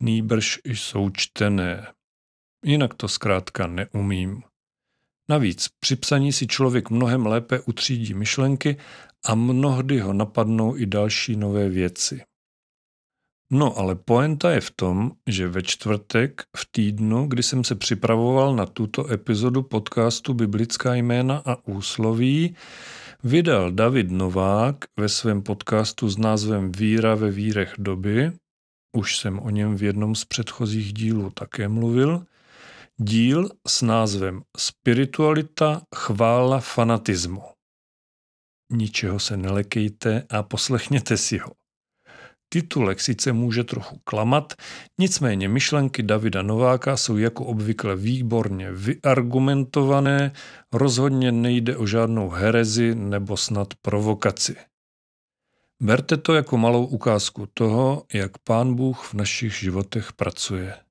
nýbrž 0.00 0.60
jsou 0.64 1.10
čtené. 1.10 1.86
Jinak 2.64 2.94
to 2.94 3.08
zkrátka 3.08 3.66
neumím. 3.66 4.42
Navíc 5.28 5.68
při 5.80 5.96
psaní 5.96 6.32
si 6.32 6.46
člověk 6.46 6.90
mnohem 6.90 7.26
lépe 7.26 7.60
utřídí 7.60 8.14
myšlenky 8.14 8.76
a 9.24 9.34
mnohdy 9.34 9.98
ho 9.98 10.12
napadnou 10.12 10.76
i 10.76 10.86
další 10.86 11.36
nové 11.36 11.68
věci. 11.68 12.22
No 13.52 13.78
ale 13.78 13.94
poenta 13.94 14.50
je 14.50 14.60
v 14.60 14.70
tom, 14.70 15.12
že 15.26 15.48
ve 15.48 15.62
čtvrtek 15.62 16.42
v 16.56 16.68
týdnu, 16.70 17.26
kdy 17.26 17.42
jsem 17.42 17.64
se 17.64 17.74
připravoval 17.74 18.56
na 18.56 18.66
tuto 18.66 19.10
epizodu 19.10 19.62
podcastu 19.62 20.34
Biblická 20.34 20.94
jména 20.94 21.42
a 21.46 21.68
úsloví, 21.68 22.56
vydal 23.24 23.72
David 23.72 24.10
Novák 24.10 24.76
ve 24.98 25.08
svém 25.08 25.42
podcastu 25.42 26.08
s 26.08 26.18
názvem 26.18 26.72
Víra 26.72 27.14
ve 27.14 27.30
vírech 27.30 27.74
doby, 27.78 28.32
už 28.96 29.18
jsem 29.18 29.38
o 29.38 29.50
něm 29.50 29.76
v 29.76 29.82
jednom 29.82 30.14
z 30.14 30.24
předchozích 30.24 30.92
dílů 30.92 31.30
také 31.30 31.68
mluvil, 31.68 32.26
díl 32.96 33.50
s 33.68 33.82
názvem 33.82 34.42
Spiritualita, 34.56 35.82
chvála, 35.96 36.60
fanatismu. 36.60 37.42
Ničeho 38.72 39.18
se 39.18 39.36
nelekejte 39.36 40.26
a 40.30 40.42
poslechněte 40.42 41.16
si 41.16 41.38
ho. 41.38 41.52
Titulek 42.48 43.00
sice 43.00 43.32
může 43.32 43.64
trochu 43.64 44.00
klamat, 44.04 44.52
nicméně 44.98 45.48
myšlenky 45.48 46.02
Davida 46.02 46.42
Nováka 46.42 46.96
jsou 46.96 47.16
jako 47.16 47.44
obvykle 47.44 47.96
výborně 47.96 48.72
vyargumentované, 48.72 50.32
rozhodně 50.72 51.32
nejde 51.32 51.76
o 51.76 51.86
žádnou 51.86 52.30
herezi 52.30 52.94
nebo 52.94 53.36
snad 53.36 53.74
provokaci. 53.82 54.56
Berte 55.82 56.16
to 56.16 56.34
jako 56.34 56.58
malou 56.58 56.86
ukázku 56.86 57.48
toho, 57.54 58.06
jak 58.12 58.38
Pán 58.38 58.74
Bůh 58.74 59.04
v 59.04 59.14
našich 59.14 59.52
životech 59.52 60.12
pracuje. 60.12 60.83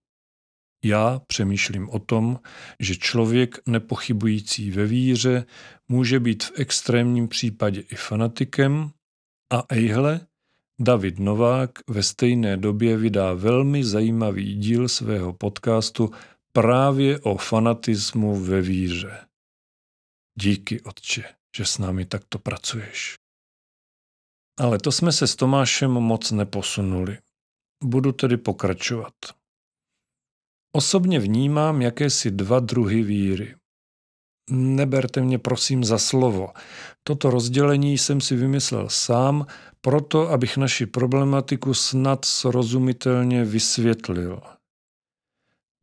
Já 0.83 1.21
přemýšlím 1.27 1.89
o 1.89 1.99
tom, 1.99 2.39
že 2.79 2.95
člověk 2.95 3.67
nepochybující 3.67 4.71
ve 4.71 4.85
víře 4.85 5.45
může 5.87 6.19
být 6.19 6.43
v 6.43 6.51
extrémním 6.55 7.27
případě 7.27 7.81
i 7.81 7.95
fanatikem 7.95 8.91
a 9.53 9.63
ejhle, 9.69 10.27
David 10.79 11.19
Novák 11.19 11.71
ve 11.89 12.03
stejné 12.03 12.57
době 12.57 12.97
vydá 12.97 13.33
velmi 13.33 13.83
zajímavý 13.83 14.55
díl 14.55 14.89
svého 14.89 15.33
podcastu 15.33 16.11
právě 16.53 17.19
o 17.19 17.37
fanatismu 17.37 18.35
ve 18.35 18.61
víře. 18.61 19.27
Díky, 20.39 20.81
otče, 20.81 21.23
že 21.57 21.65
s 21.65 21.77
námi 21.77 22.05
takto 22.05 22.39
pracuješ. 22.39 23.15
Ale 24.59 24.79
to 24.79 24.91
jsme 24.91 25.11
se 25.11 25.27
s 25.27 25.35
Tomášem 25.35 25.91
moc 25.91 26.31
neposunuli. 26.31 27.17
Budu 27.83 28.11
tedy 28.11 28.37
pokračovat. 28.37 29.13
Osobně 30.75 31.19
vnímám 31.19 31.81
jakési 31.81 32.31
dva 32.31 32.59
druhy 32.59 33.03
víry. 33.03 33.55
Neberte 34.49 35.21
mě 35.21 35.39
prosím 35.39 35.83
za 35.83 35.97
slovo. 35.97 36.49
Toto 37.03 37.29
rozdělení 37.29 37.97
jsem 37.97 38.21
si 38.21 38.35
vymyslel 38.35 38.89
sám, 38.89 39.45
proto 39.81 40.29
abych 40.29 40.57
naši 40.57 40.85
problematiku 40.85 41.73
snad 41.73 42.25
srozumitelně 42.25 43.45
vysvětlil. 43.45 44.41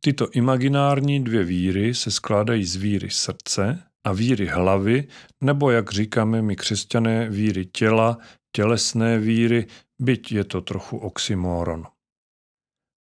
Tyto 0.03 0.29
imaginární 0.29 1.23
dvě 1.23 1.43
víry 1.43 1.95
se 1.95 2.11
skládají 2.11 2.65
z 2.65 2.75
víry 2.75 3.09
srdce 3.09 3.83
a 4.03 4.13
víry 4.13 4.45
hlavy, 4.47 5.07
nebo 5.41 5.71
jak 5.71 5.91
říkáme 5.91 6.41
my 6.41 6.55
křesťané, 6.55 7.29
víry 7.29 7.65
těla, 7.65 8.17
tělesné 8.55 9.19
víry, 9.19 9.67
byť 10.01 10.31
je 10.31 10.43
to 10.43 10.61
trochu 10.61 10.97
oxymoron. 10.97 11.85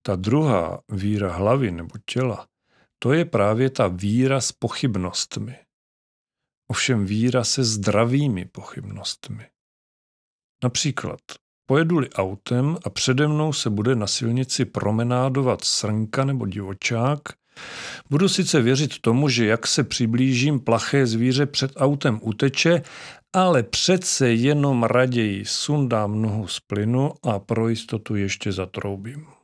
Ta 0.01 0.15
druhá 0.15 0.81
víra 0.89 1.33
hlavy 1.33 1.71
nebo 1.71 1.95
těla, 2.05 2.47
to 2.99 3.13
je 3.13 3.25
právě 3.25 3.69
ta 3.69 3.87
víra 3.87 4.41
s 4.41 4.51
pochybnostmi. 4.51 5.55
Ovšem 6.67 7.05
víra 7.05 7.43
se 7.43 7.63
zdravými 7.63 8.45
pochybnostmi. 8.45 9.45
Například 10.63 11.19
pojedu-li 11.65 12.09
autem 12.09 12.77
a 12.83 12.89
přede 12.89 13.27
mnou 13.27 13.53
se 13.53 13.69
bude 13.69 13.95
na 13.95 14.07
silnici 14.07 14.65
promenádovat 14.65 15.63
srnka 15.63 16.25
nebo 16.25 16.45
divočák, 16.45 17.21
budu 18.09 18.29
sice 18.29 18.61
věřit 18.61 18.99
tomu, 19.01 19.29
že 19.29 19.45
jak 19.45 19.67
se 19.67 19.83
přiblížím, 19.83 20.59
plaché 20.59 21.07
zvíře 21.07 21.45
před 21.45 21.71
autem 21.75 22.19
uteče, 22.23 22.81
ale 23.33 23.63
přece 23.63 24.33
jenom 24.33 24.83
raději 24.83 25.45
sundám 25.45 26.21
nohu 26.21 26.47
z 26.47 26.59
plynu 26.59 27.11
a 27.23 27.39
pro 27.39 27.69
jistotu 27.69 28.15
ještě 28.15 28.51
zatroubím. 28.51 29.36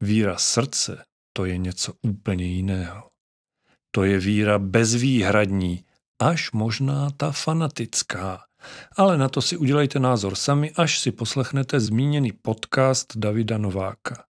Víra 0.00 0.38
srdce 0.38 1.04
to 1.32 1.44
je 1.44 1.58
něco 1.58 1.92
úplně 2.02 2.44
jiného. 2.44 3.10
To 3.90 4.04
je 4.04 4.18
víra 4.18 4.58
bezvýhradní, 4.58 5.84
až 6.18 6.52
možná 6.52 7.10
ta 7.10 7.32
fanatická. 7.32 8.44
Ale 8.96 9.18
na 9.18 9.28
to 9.28 9.42
si 9.42 9.56
udělejte 9.56 9.98
názor 9.98 10.34
sami, 10.34 10.70
až 10.70 10.98
si 10.98 11.12
poslechnete 11.12 11.80
zmíněný 11.80 12.32
podcast 12.32 13.16
Davida 13.16 13.58
Nováka. 13.58 14.24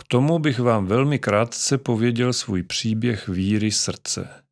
K 0.00 0.04
tomu 0.08 0.38
bych 0.38 0.58
vám 0.58 0.86
velmi 0.86 1.18
krátce 1.18 1.78
pověděl 1.78 2.32
svůj 2.32 2.62
příběh 2.62 3.28
víry 3.28 3.70
srdce. 3.70 4.44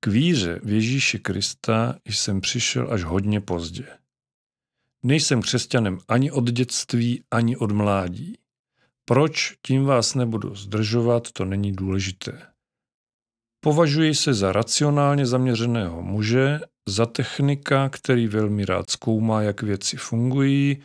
K 0.00 0.06
víře 0.06 0.60
v 0.62 0.72
Ježíši 0.72 1.18
Krista 1.18 1.98
jsem 2.04 2.40
přišel 2.40 2.92
až 2.92 3.02
hodně 3.02 3.40
pozdě. 3.40 3.86
Nejsem 5.02 5.42
křesťanem 5.42 5.98
ani 6.08 6.30
od 6.30 6.50
dětství, 6.50 7.24
ani 7.30 7.56
od 7.56 7.72
mládí. 7.72 8.38
Proč, 9.08 9.54
tím 9.66 9.84
vás 9.84 10.14
nebudu 10.14 10.54
zdržovat, 10.54 11.32
to 11.32 11.44
není 11.44 11.72
důležité. 11.72 12.46
Považuji 13.64 14.14
se 14.14 14.34
za 14.34 14.52
racionálně 14.52 15.26
zaměřeného 15.26 16.02
muže, 16.02 16.60
za 16.88 17.06
technika, 17.06 17.88
který 17.88 18.26
velmi 18.28 18.64
rád 18.64 18.90
zkoumá, 18.90 19.42
jak 19.42 19.62
věci 19.62 19.96
fungují. 19.96 20.82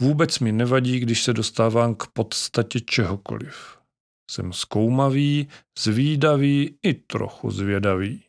Vůbec 0.00 0.38
mi 0.38 0.52
nevadí, 0.52 1.00
když 1.00 1.22
se 1.22 1.32
dostávám 1.32 1.94
k 1.94 2.06
podstatě 2.12 2.80
čehokoliv. 2.80 3.78
Jsem 4.30 4.52
zkoumavý, 4.52 5.48
zvídavý 5.78 6.78
i 6.82 6.94
trochu 6.94 7.50
zvědavý. 7.50 8.24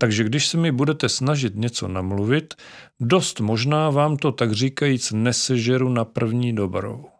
Takže 0.00 0.24
když 0.24 0.46
se 0.46 0.56
mi 0.56 0.72
budete 0.72 1.08
snažit 1.08 1.54
něco 1.54 1.88
namluvit, 1.88 2.54
dost 3.00 3.40
možná 3.40 3.90
vám 3.90 4.16
to 4.16 4.32
tak 4.32 4.52
říkajíc 4.52 5.12
nesežeru 5.12 5.88
na 5.88 6.04
první 6.04 6.54
dobrou. 6.54 7.17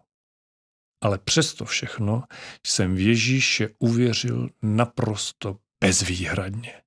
Ale 1.01 1.19
přesto 1.19 1.65
všechno 1.65 2.25
jsem 2.67 2.95
v 2.95 3.01
Ježíše 3.01 3.69
uvěřil 3.79 4.51
naprosto 4.63 5.59
bezvýhradně. 5.81 6.83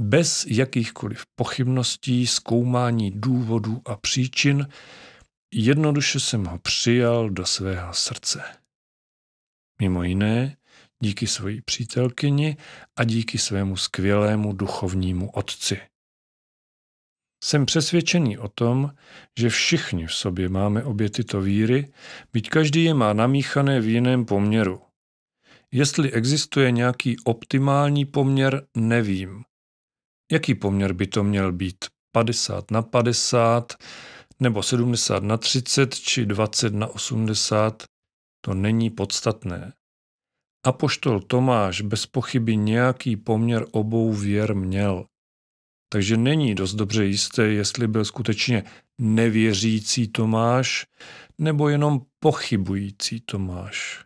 Bez 0.00 0.46
jakýchkoliv 0.46 1.24
pochybností, 1.34 2.26
zkoumání 2.26 3.10
důvodů 3.10 3.82
a 3.84 3.96
příčin, 3.96 4.68
jednoduše 5.54 6.20
jsem 6.20 6.44
ho 6.44 6.58
přijal 6.58 7.30
do 7.30 7.46
svého 7.46 7.94
srdce. 7.94 8.42
Mimo 9.80 10.02
jiné, 10.02 10.56
díky 11.02 11.26
své 11.26 11.52
přítelkyni 11.64 12.56
a 12.96 13.04
díky 13.04 13.38
svému 13.38 13.76
skvělému 13.76 14.52
duchovnímu 14.52 15.30
otci. 15.30 15.80
Jsem 17.44 17.66
přesvědčený 17.66 18.38
o 18.38 18.48
tom, 18.48 18.90
že 19.38 19.48
všichni 19.48 20.06
v 20.06 20.14
sobě 20.14 20.48
máme 20.48 20.84
obě 20.84 21.10
tyto 21.10 21.40
víry, 21.40 21.92
byť 22.32 22.50
každý 22.50 22.84
je 22.84 22.94
má 22.94 23.12
namíchané 23.12 23.80
v 23.80 23.88
jiném 23.88 24.24
poměru. 24.24 24.80
Jestli 25.72 26.12
existuje 26.12 26.70
nějaký 26.70 27.16
optimální 27.24 28.04
poměr, 28.04 28.66
nevím. 28.76 29.44
Jaký 30.32 30.54
poměr 30.54 30.92
by 30.92 31.06
to 31.06 31.24
měl 31.24 31.52
být? 31.52 31.84
50 32.12 32.70
na 32.70 32.82
50, 32.82 33.72
nebo 34.40 34.62
70 34.62 35.22
na 35.22 35.36
30, 35.36 35.94
či 35.94 36.26
20 36.26 36.74
na 36.74 36.86
80? 36.86 37.82
To 38.40 38.54
není 38.54 38.90
podstatné. 38.90 39.72
Apoštol 40.66 41.20
Tomáš 41.20 41.80
bez 41.80 42.06
pochyby 42.06 42.56
nějaký 42.56 43.16
poměr 43.16 43.66
obou 43.70 44.12
věr 44.12 44.54
měl. 44.54 45.06
Takže 45.88 46.16
není 46.16 46.54
dost 46.54 46.74
dobře 46.74 47.04
jisté, 47.04 47.42
jestli 47.42 47.88
byl 47.88 48.04
skutečně 48.04 48.64
nevěřící 48.98 50.08
Tomáš 50.08 50.86
nebo 51.38 51.68
jenom 51.68 52.00
pochybující 52.20 53.20
Tomáš. 53.20 54.04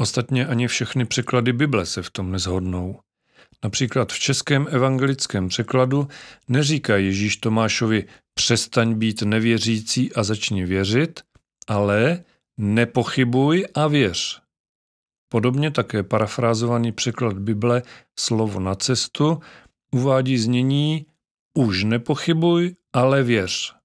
Ostatně 0.00 0.46
ani 0.46 0.68
všechny 0.68 1.04
překlady 1.04 1.52
Bible 1.52 1.86
se 1.86 2.02
v 2.02 2.10
tom 2.10 2.32
nezhodnou. 2.32 3.00
Například 3.64 4.12
v 4.12 4.18
českém 4.18 4.66
evangelickém 4.70 5.48
překladu 5.48 6.08
neříká 6.48 6.96
Ježíš 6.96 7.36
Tomášovi 7.36 8.04
přestaň 8.34 8.94
být 8.94 9.22
nevěřící 9.22 10.12
a 10.12 10.22
začni 10.22 10.64
věřit, 10.64 11.20
ale 11.68 12.24
nepochybuj 12.58 13.66
a 13.74 13.86
věř. 13.88 14.40
Podobně 15.28 15.70
také 15.70 16.02
parafrázovaný 16.02 16.92
překlad 16.92 17.38
Bible 17.38 17.82
slovo 18.18 18.60
na 18.60 18.74
cestu 18.74 19.40
uvádí 19.94 20.38
znění 20.38 21.06
už 21.54 21.84
nepochybuj, 21.84 22.76
ale 22.92 23.22
věř. 23.22 23.76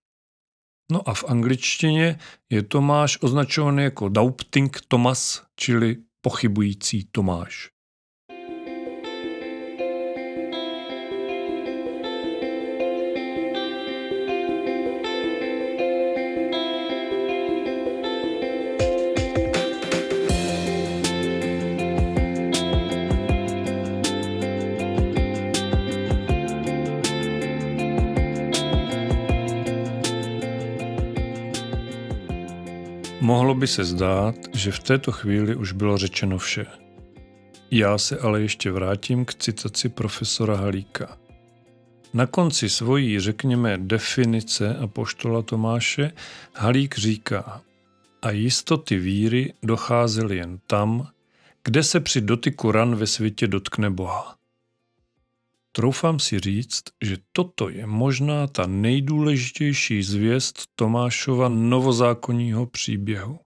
No 0.91 1.09
a 1.09 1.13
v 1.13 1.23
angličtině 1.23 2.19
je 2.49 2.63
Tomáš 2.63 3.17
označovaný 3.21 3.83
jako 3.83 4.09
doubting 4.09 4.81
Thomas, 4.87 5.43
čili 5.55 5.97
pochybující 6.21 7.07
Tomáš. 7.11 7.69
Mohlo 33.21 33.55
by 33.55 33.67
se 33.67 33.83
zdát, 33.83 34.35
že 34.53 34.71
v 34.71 34.79
této 34.79 35.11
chvíli 35.11 35.55
už 35.55 35.71
bylo 35.71 35.97
řečeno 35.97 36.37
vše. 36.37 36.65
Já 37.71 37.97
se 37.97 38.19
ale 38.19 38.41
ještě 38.41 38.71
vrátím 38.71 39.25
k 39.25 39.33
citaci 39.33 39.89
profesora 39.89 40.55
Halíka. 40.55 41.17
Na 42.13 42.25
konci 42.25 42.69
svojí, 42.69 43.19
řekněme, 43.19 43.77
definice 43.77 44.77
a 44.77 44.87
poštola 44.87 45.41
Tomáše 45.41 46.11
Halík 46.55 46.97
říká, 46.97 47.61
a 48.21 48.31
jistoty 48.31 48.97
víry 48.97 49.53
docházely 49.63 50.37
jen 50.37 50.59
tam, 50.67 51.07
kde 51.63 51.83
se 51.83 51.99
při 51.99 52.21
dotyku 52.21 52.71
ran 52.71 52.95
ve 52.95 53.07
světě 53.07 53.47
dotkne 53.47 53.89
Boha. 53.89 54.40
Troufám 55.71 56.19
si 56.19 56.39
říct, 56.39 56.83
že 57.03 57.17
toto 57.31 57.69
je 57.69 57.87
možná 57.87 58.47
ta 58.47 58.67
nejdůležitější 58.67 60.03
zvěst 60.03 60.63
Tomášova 60.75 61.49
novozákonního 61.49 62.65
příběhu. 62.65 63.39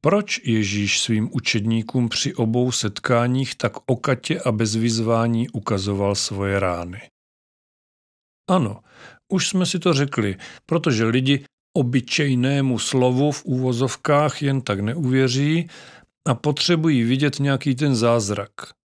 Proč 0.00 0.40
Ježíš 0.44 1.00
svým 1.00 1.28
učedníkům 1.32 2.08
při 2.08 2.34
obou 2.34 2.72
setkáních 2.72 3.54
tak 3.54 3.72
okatě 3.86 4.40
a 4.40 4.52
bez 4.52 4.74
vyzvání 4.74 5.48
ukazoval 5.48 6.14
svoje 6.14 6.60
rány? 6.60 7.00
Ano, 8.50 8.80
už 9.32 9.48
jsme 9.48 9.66
si 9.66 9.78
to 9.78 9.92
řekli, 9.92 10.36
protože 10.66 11.04
lidi 11.04 11.44
obyčejnému 11.76 12.78
slovu 12.78 13.32
v 13.32 13.44
úvozovkách 13.44 14.42
jen 14.42 14.60
tak 14.60 14.80
neuvěří 14.80 15.68
a 16.28 16.34
potřebují 16.34 17.02
vidět 17.02 17.38
nějaký 17.38 17.74
ten 17.74 17.96
zázrak– 17.96 18.50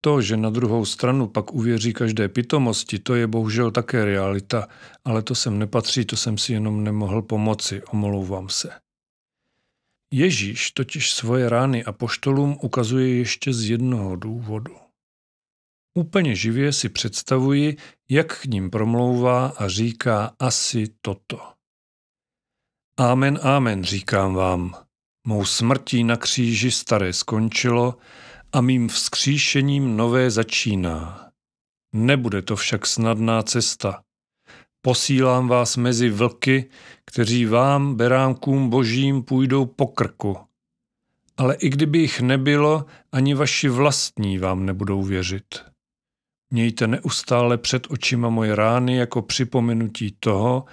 to, 0.00 0.20
že 0.22 0.36
na 0.36 0.50
druhou 0.50 0.84
stranu 0.84 1.26
pak 1.26 1.52
uvěří 1.52 1.92
každé 1.92 2.28
pitomosti, 2.28 2.98
to 2.98 3.14
je 3.14 3.26
bohužel 3.26 3.70
také 3.70 4.04
realita, 4.04 4.68
ale 5.04 5.22
to 5.22 5.34
sem 5.34 5.58
nepatří, 5.58 6.04
to 6.04 6.16
jsem 6.16 6.38
si 6.38 6.52
jenom 6.52 6.84
nemohl 6.84 7.22
pomoci, 7.22 7.82
omlouvám 7.82 8.48
se. 8.48 8.70
Ježíš 10.12 10.70
totiž 10.70 11.12
svoje 11.12 11.48
rány 11.48 11.84
a 11.84 11.92
poštolům 11.92 12.58
ukazuje 12.62 13.16
ještě 13.16 13.52
z 13.52 13.70
jednoho 13.70 14.16
důvodu. 14.16 14.76
Úplně 15.98 16.34
živě 16.36 16.72
si 16.72 16.88
představuji, 16.88 17.76
jak 18.10 18.40
k 18.40 18.44
ním 18.44 18.70
promlouvá 18.70 19.46
a 19.46 19.68
říká 19.68 20.34
asi 20.38 20.86
toto. 21.00 21.40
Amen, 22.96 23.38
amen, 23.42 23.84
říkám 23.84 24.34
vám. 24.34 24.74
Mou 25.26 25.44
smrtí 25.44 26.04
na 26.04 26.16
kříži 26.16 26.70
staré 26.70 27.12
skončilo 27.12 27.98
a 28.52 28.60
mým 28.60 28.88
vzkříšením 28.88 29.96
nové 29.96 30.30
začíná. 30.30 31.30
Nebude 31.92 32.42
to 32.42 32.56
však 32.56 32.86
snadná 32.86 33.42
cesta. 33.42 34.02
Posílám 34.82 35.48
vás 35.48 35.76
mezi 35.76 36.10
vlky, 36.10 36.70
kteří 37.06 37.46
vám, 37.46 37.94
beránkům 37.94 38.70
božím, 38.70 39.22
půjdou 39.22 39.66
po 39.66 39.86
krku. 39.86 40.36
Ale 41.36 41.54
i 41.54 41.68
kdyby 41.68 41.98
jich 41.98 42.20
nebylo, 42.20 42.86
ani 43.12 43.34
vaši 43.34 43.68
vlastní 43.68 44.38
vám 44.38 44.66
nebudou 44.66 45.02
věřit. 45.02 45.64
Mějte 46.50 46.86
neustále 46.86 47.58
před 47.58 47.86
očima 47.90 48.28
moje 48.28 48.54
rány 48.54 48.96
jako 48.96 49.22
připomenutí 49.22 50.16
toho, 50.20 50.64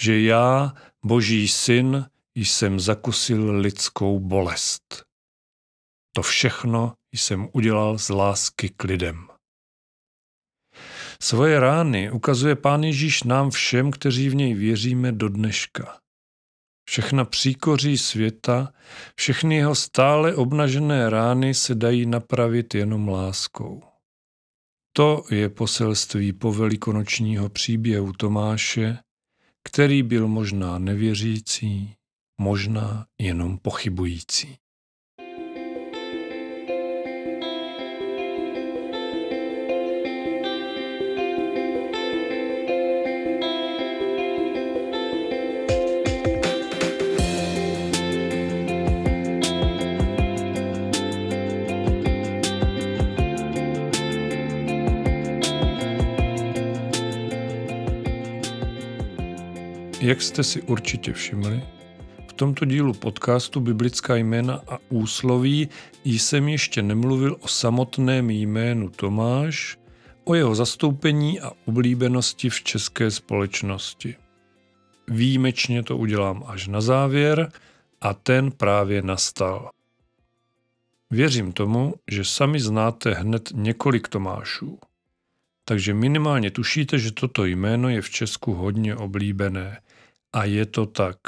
že 0.00 0.20
já, 0.20 0.74
boží 1.04 1.48
syn, 1.48 2.06
jsem 2.34 2.80
zakusil 2.80 3.56
lidskou 3.56 4.20
bolest. 4.20 5.04
To 6.12 6.22
všechno 6.22 6.92
jsem 7.16 7.48
udělal 7.52 7.98
z 7.98 8.08
lásky 8.08 8.68
k 8.68 8.84
lidem. 8.84 9.28
Svoje 11.22 11.60
rány 11.60 12.10
ukazuje 12.10 12.56
Pán 12.56 12.84
Ježíš 12.84 13.22
nám 13.22 13.50
všem, 13.50 13.90
kteří 13.90 14.28
v 14.28 14.34
něj 14.34 14.54
věříme 14.54 15.12
do 15.12 15.28
dneška. 15.28 15.98
Všechna 16.88 17.24
příkoří 17.24 17.98
světa, 17.98 18.72
všechny 19.16 19.56
jeho 19.56 19.74
stále 19.74 20.34
obnažené 20.34 21.10
rány 21.10 21.54
se 21.54 21.74
dají 21.74 22.06
napravit 22.06 22.74
jenom 22.74 23.08
láskou. 23.08 23.82
To 24.92 25.24
je 25.30 25.48
poselství 25.48 26.32
povelikonočního 26.32 27.48
příběhu 27.48 28.12
Tomáše, 28.12 28.98
který 29.64 30.02
byl 30.02 30.28
možná 30.28 30.78
nevěřící, 30.78 31.94
možná 32.40 33.06
jenom 33.20 33.58
pochybující. 33.58 34.58
Jak 60.06 60.22
jste 60.22 60.44
si 60.44 60.62
určitě 60.62 61.12
všimli, 61.12 61.62
v 62.28 62.32
tomto 62.32 62.64
dílu 62.64 62.92
podcastu 62.92 63.60
Biblická 63.60 64.16
jména 64.16 64.62
a 64.68 64.78
úsloví 64.88 65.68
jsem 66.04 66.48
ještě 66.48 66.82
nemluvil 66.82 67.36
o 67.40 67.48
samotném 67.48 68.30
jménu 68.30 68.88
Tomáš, 68.88 69.78
o 70.24 70.34
jeho 70.34 70.54
zastoupení 70.54 71.40
a 71.40 71.50
oblíbenosti 71.64 72.50
v 72.50 72.62
české 72.62 73.10
společnosti. 73.10 74.16
Výjimečně 75.08 75.82
to 75.82 75.96
udělám 75.96 76.44
až 76.46 76.68
na 76.68 76.80
závěr 76.80 77.52
a 78.00 78.14
ten 78.14 78.50
právě 78.50 79.02
nastal. 79.02 79.70
Věřím 81.10 81.52
tomu, 81.52 81.94
že 82.10 82.24
sami 82.24 82.60
znáte 82.60 83.14
hned 83.14 83.48
několik 83.54 84.08
Tomášů. 84.08 84.78
Takže 85.64 85.94
minimálně 85.94 86.50
tušíte, 86.50 86.98
že 86.98 87.12
toto 87.12 87.44
jméno 87.44 87.88
je 87.88 88.02
v 88.02 88.10
Česku 88.10 88.54
hodně 88.54 88.96
oblíbené. 88.96 89.78
A 90.36 90.44
je 90.44 90.66
to 90.66 90.86
tak. 90.86 91.18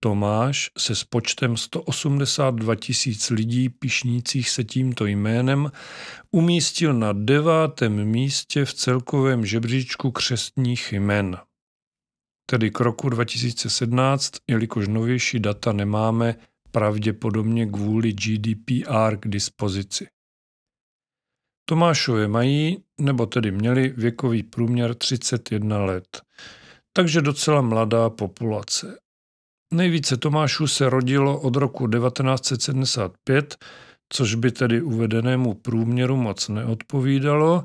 Tomáš 0.00 0.70
se 0.78 0.94
s 0.94 1.04
počtem 1.04 1.56
182 1.56 2.74
tisíc 2.74 3.30
lidí 3.30 3.68
pišnících 3.68 4.50
se 4.50 4.64
tímto 4.64 5.06
jménem 5.06 5.70
umístil 6.30 6.94
na 6.94 7.12
devátém 7.12 8.04
místě 8.04 8.64
v 8.64 8.74
celkovém 8.74 9.46
žebříčku 9.46 10.10
křestních 10.10 10.92
jmen. 10.92 11.38
Tedy 12.50 12.70
k 12.70 12.80
roku 12.80 13.08
2017, 13.08 14.32
jelikož 14.48 14.88
novější 14.88 15.40
data 15.40 15.72
nemáme, 15.72 16.34
pravděpodobně 16.70 17.66
kvůli 17.66 18.12
GDPR 18.12 19.16
k 19.16 19.28
dispozici. 19.28 20.06
Tomášové 21.64 22.28
mají, 22.28 22.84
nebo 23.00 23.26
tedy 23.26 23.50
měli 23.50 23.88
věkový 23.88 24.42
průměr 24.42 24.94
31 24.94 25.84
let 25.84 26.22
takže 26.96 27.20
docela 27.22 27.60
mladá 27.60 28.10
populace. 28.10 28.98
Nejvíce 29.74 30.16
Tomášů 30.16 30.66
se 30.66 30.90
rodilo 30.90 31.40
od 31.40 31.56
roku 31.56 31.88
1975, 31.88 33.56
což 34.12 34.34
by 34.34 34.50
tedy 34.50 34.82
uvedenému 34.82 35.54
průměru 35.54 36.16
moc 36.16 36.48
neodpovídalo, 36.48 37.64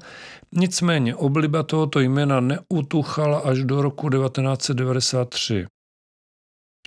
nicméně 0.51 1.15
obliba 1.15 1.63
tohoto 1.63 1.99
jména 1.99 2.39
neutuchala 2.39 3.39
až 3.39 3.63
do 3.63 3.82
roku 3.82 4.09
1993. 4.09 5.65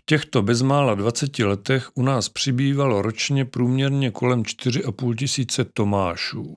V 0.01 0.07
těchto 0.07 0.43
bezmála 0.43 0.95
20 0.95 1.39
letech 1.39 1.91
u 1.95 2.03
nás 2.03 2.29
přibývalo 2.29 3.03
ročně 3.03 3.45
průměrně 3.45 4.11
kolem 4.11 4.43
4,5 4.43 5.17
tisíce 5.17 5.65
Tomášů. 5.65 6.55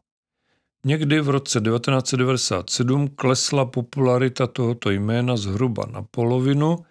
Někdy 0.88 1.22
v 1.22 1.30
roce 1.30 1.62
1997 1.62 3.08
klesla 3.08 3.66
popularita 3.66 4.48
tohoto 4.48 4.90
jména 4.90 5.38
zhruba 5.38 5.86
na 5.92 6.02
polovinu 6.02 6.86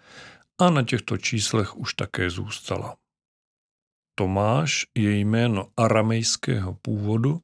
a 0.57 0.69
na 0.69 0.83
těchto 0.83 1.17
číslech 1.17 1.77
už 1.77 1.93
také 1.93 2.29
zůstala. 2.29 2.95
Tomáš 4.15 4.85
je 4.97 5.17
jméno 5.17 5.67
aramejského 5.77 6.77
původu, 6.81 7.39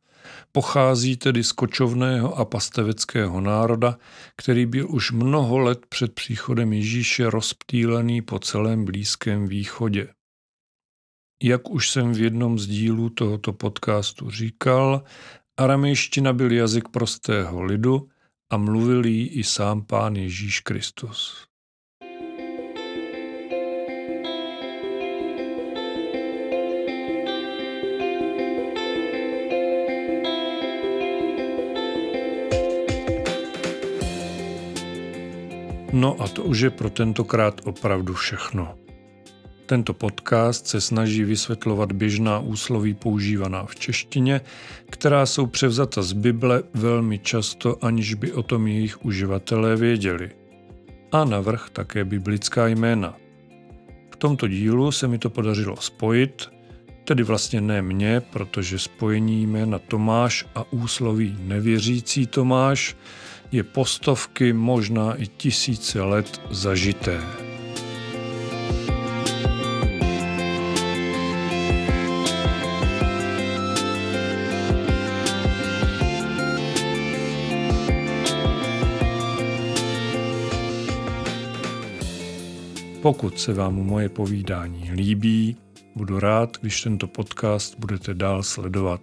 pochází 0.51 1.17
tedy 1.17 1.43
z 1.43 1.51
kočovného 1.51 2.35
a 2.35 2.45
pasteveckého 2.45 3.41
národa, 3.41 3.97
který 4.37 4.65
byl 4.65 4.87
už 4.89 5.11
mnoho 5.11 5.57
let 5.57 5.85
před 5.89 6.13
příchodem 6.13 6.73
Ježíše 6.73 7.29
rozptýlený 7.29 8.21
po 8.21 8.39
celém 8.39 8.85
Blízkém 8.85 9.47
východě. 9.47 10.13
Jak 11.43 11.69
už 11.69 11.89
jsem 11.89 12.13
v 12.13 12.19
jednom 12.19 12.59
z 12.59 12.67
dílů 12.67 13.09
tohoto 13.09 13.53
podcastu 13.53 14.29
říkal, 14.29 15.03
aramejština 15.63 16.33
byl 16.33 16.51
jazyk 16.51 16.89
prostého 16.89 17.63
lidu 17.63 18.09
a 18.49 18.57
mluvil 18.57 19.05
jí 19.05 19.27
i 19.27 19.43
sám 19.43 19.81
pán 19.81 20.15
Ježíš 20.15 20.59
Kristus. 20.59 21.47
No 35.93 36.21
a 36.21 36.27
to 36.27 36.43
už 36.43 36.59
je 36.59 36.69
pro 36.69 36.89
tentokrát 36.89 37.61
opravdu 37.63 38.13
všechno. 38.13 38.82
Tento 39.65 39.93
podcast 39.93 40.67
se 40.67 40.81
snaží 40.81 41.23
vysvětlovat 41.23 41.91
běžná 41.91 42.39
úsloví 42.39 42.93
používaná 42.93 43.65
v 43.65 43.75
češtině, 43.75 44.41
která 44.89 45.25
jsou 45.25 45.45
převzata 45.45 46.01
z 46.01 46.13
Bible 46.13 46.63
velmi 46.73 47.19
často, 47.19 47.85
aniž 47.85 48.13
by 48.13 48.31
o 48.31 48.43
tom 48.43 48.67
jejich 48.67 49.05
uživatelé 49.05 49.75
věděli. 49.75 50.31
A 51.11 51.25
navrh 51.25 51.69
také 51.73 52.05
biblická 52.05 52.67
jména. 52.67 53.15
V 54.13 54.15
tomto 54.15 54.47
dílu 54.47 54.91
se 54.91 55.07
mi 55.07 55.17
to 55.17 55.29
podařilo 55.29 55.77
spojit, 55.77 56.49
tedy 57.05 57.23
vlastně 57.23 57.61
ne 57.61 57.81
mě, 57.81 58.21
protože 58.21 58.79
spojení 58.79 59.47
jména 59.47 59.79
Tomáš 59.79 60.45
a 60.55 60.73
úsloví 60.73 61.37
nevěřící 61.39 62.27
Tomáš 62.27 62.95
je 63.51 63.63
postovky, 63.63 64.53
možná 64.53 65.15
i 65.15 65.27
tisíce 65.27 66.01
let 66.01 66.41
zažité. 66.49 67.42
Pokud 83.03 83.39
se 83.39 83.53
vám 83.53 83.75
moje 83.75 84.09
povídání 84.09 84.91
líbí, 84.91 85.57
budu 85.95 86.19
rád, 86.19 86.57
když 86.61 86.81
tento 86.81 87.07
podcast 87.07 87.79
budete 87.79 88.13
dál 88.13 88.43
sledovat. 88.43 89.01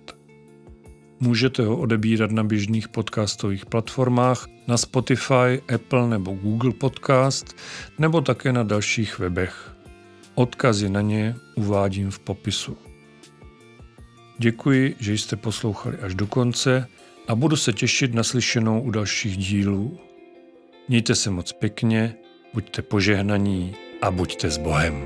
Můžete 1.21 1.63
ho 1.63 1.77
odebírat 1.77 2.31
na 2.31 2.45
běžných 2.45 2.89
podcastových 2.89 3.67
platformách, 3.67 4.47
na 4.69 4.77
Spotify, 4.77 5.63
Apple 5.75 6.09
nebo 6.09 6.33
Google 6.33 6.73
Podcast, 6.73 7.57
nebo 7.99 8.21
také 8.21 8.53
na 8.53 8.63
dalších 8.63 9.19
webech. 9.19 9.77
Odkazy 10.35 10.89
na 10.89 11.01
ně 11.01 11.37
uvádím 11.55 12.11
v 12.11 12.19
popisu. 12.19 12.77
Děkuji, 14.39 14.97
že 14.99 15.13
jste 15.13 15.37
poslouchali 15.37 15.97
až 15.97 16.15
do 16.15 16.27
konce 16.27 16.87
a 17.29 17.35
budu 17.35 17.57
se 17.57 17.73
těšit 17.73 18.15
na 18.15 18.23
slyšenou 18.23 18.81
u 18.81 18.91
dalších 18.91 19.37
dílů. 19.37 19.99
Mějte 20.89 21.15
se 21.15 21.31
moc 21.31 21.53
pěkně, 21.53 22.15
buďte 22.55 22.83
požehnaní 22.83 23.75
a 24.03 24.11
buďte 24.11 24.51
s 24.51 24.59
Bohem. 24.59 25.05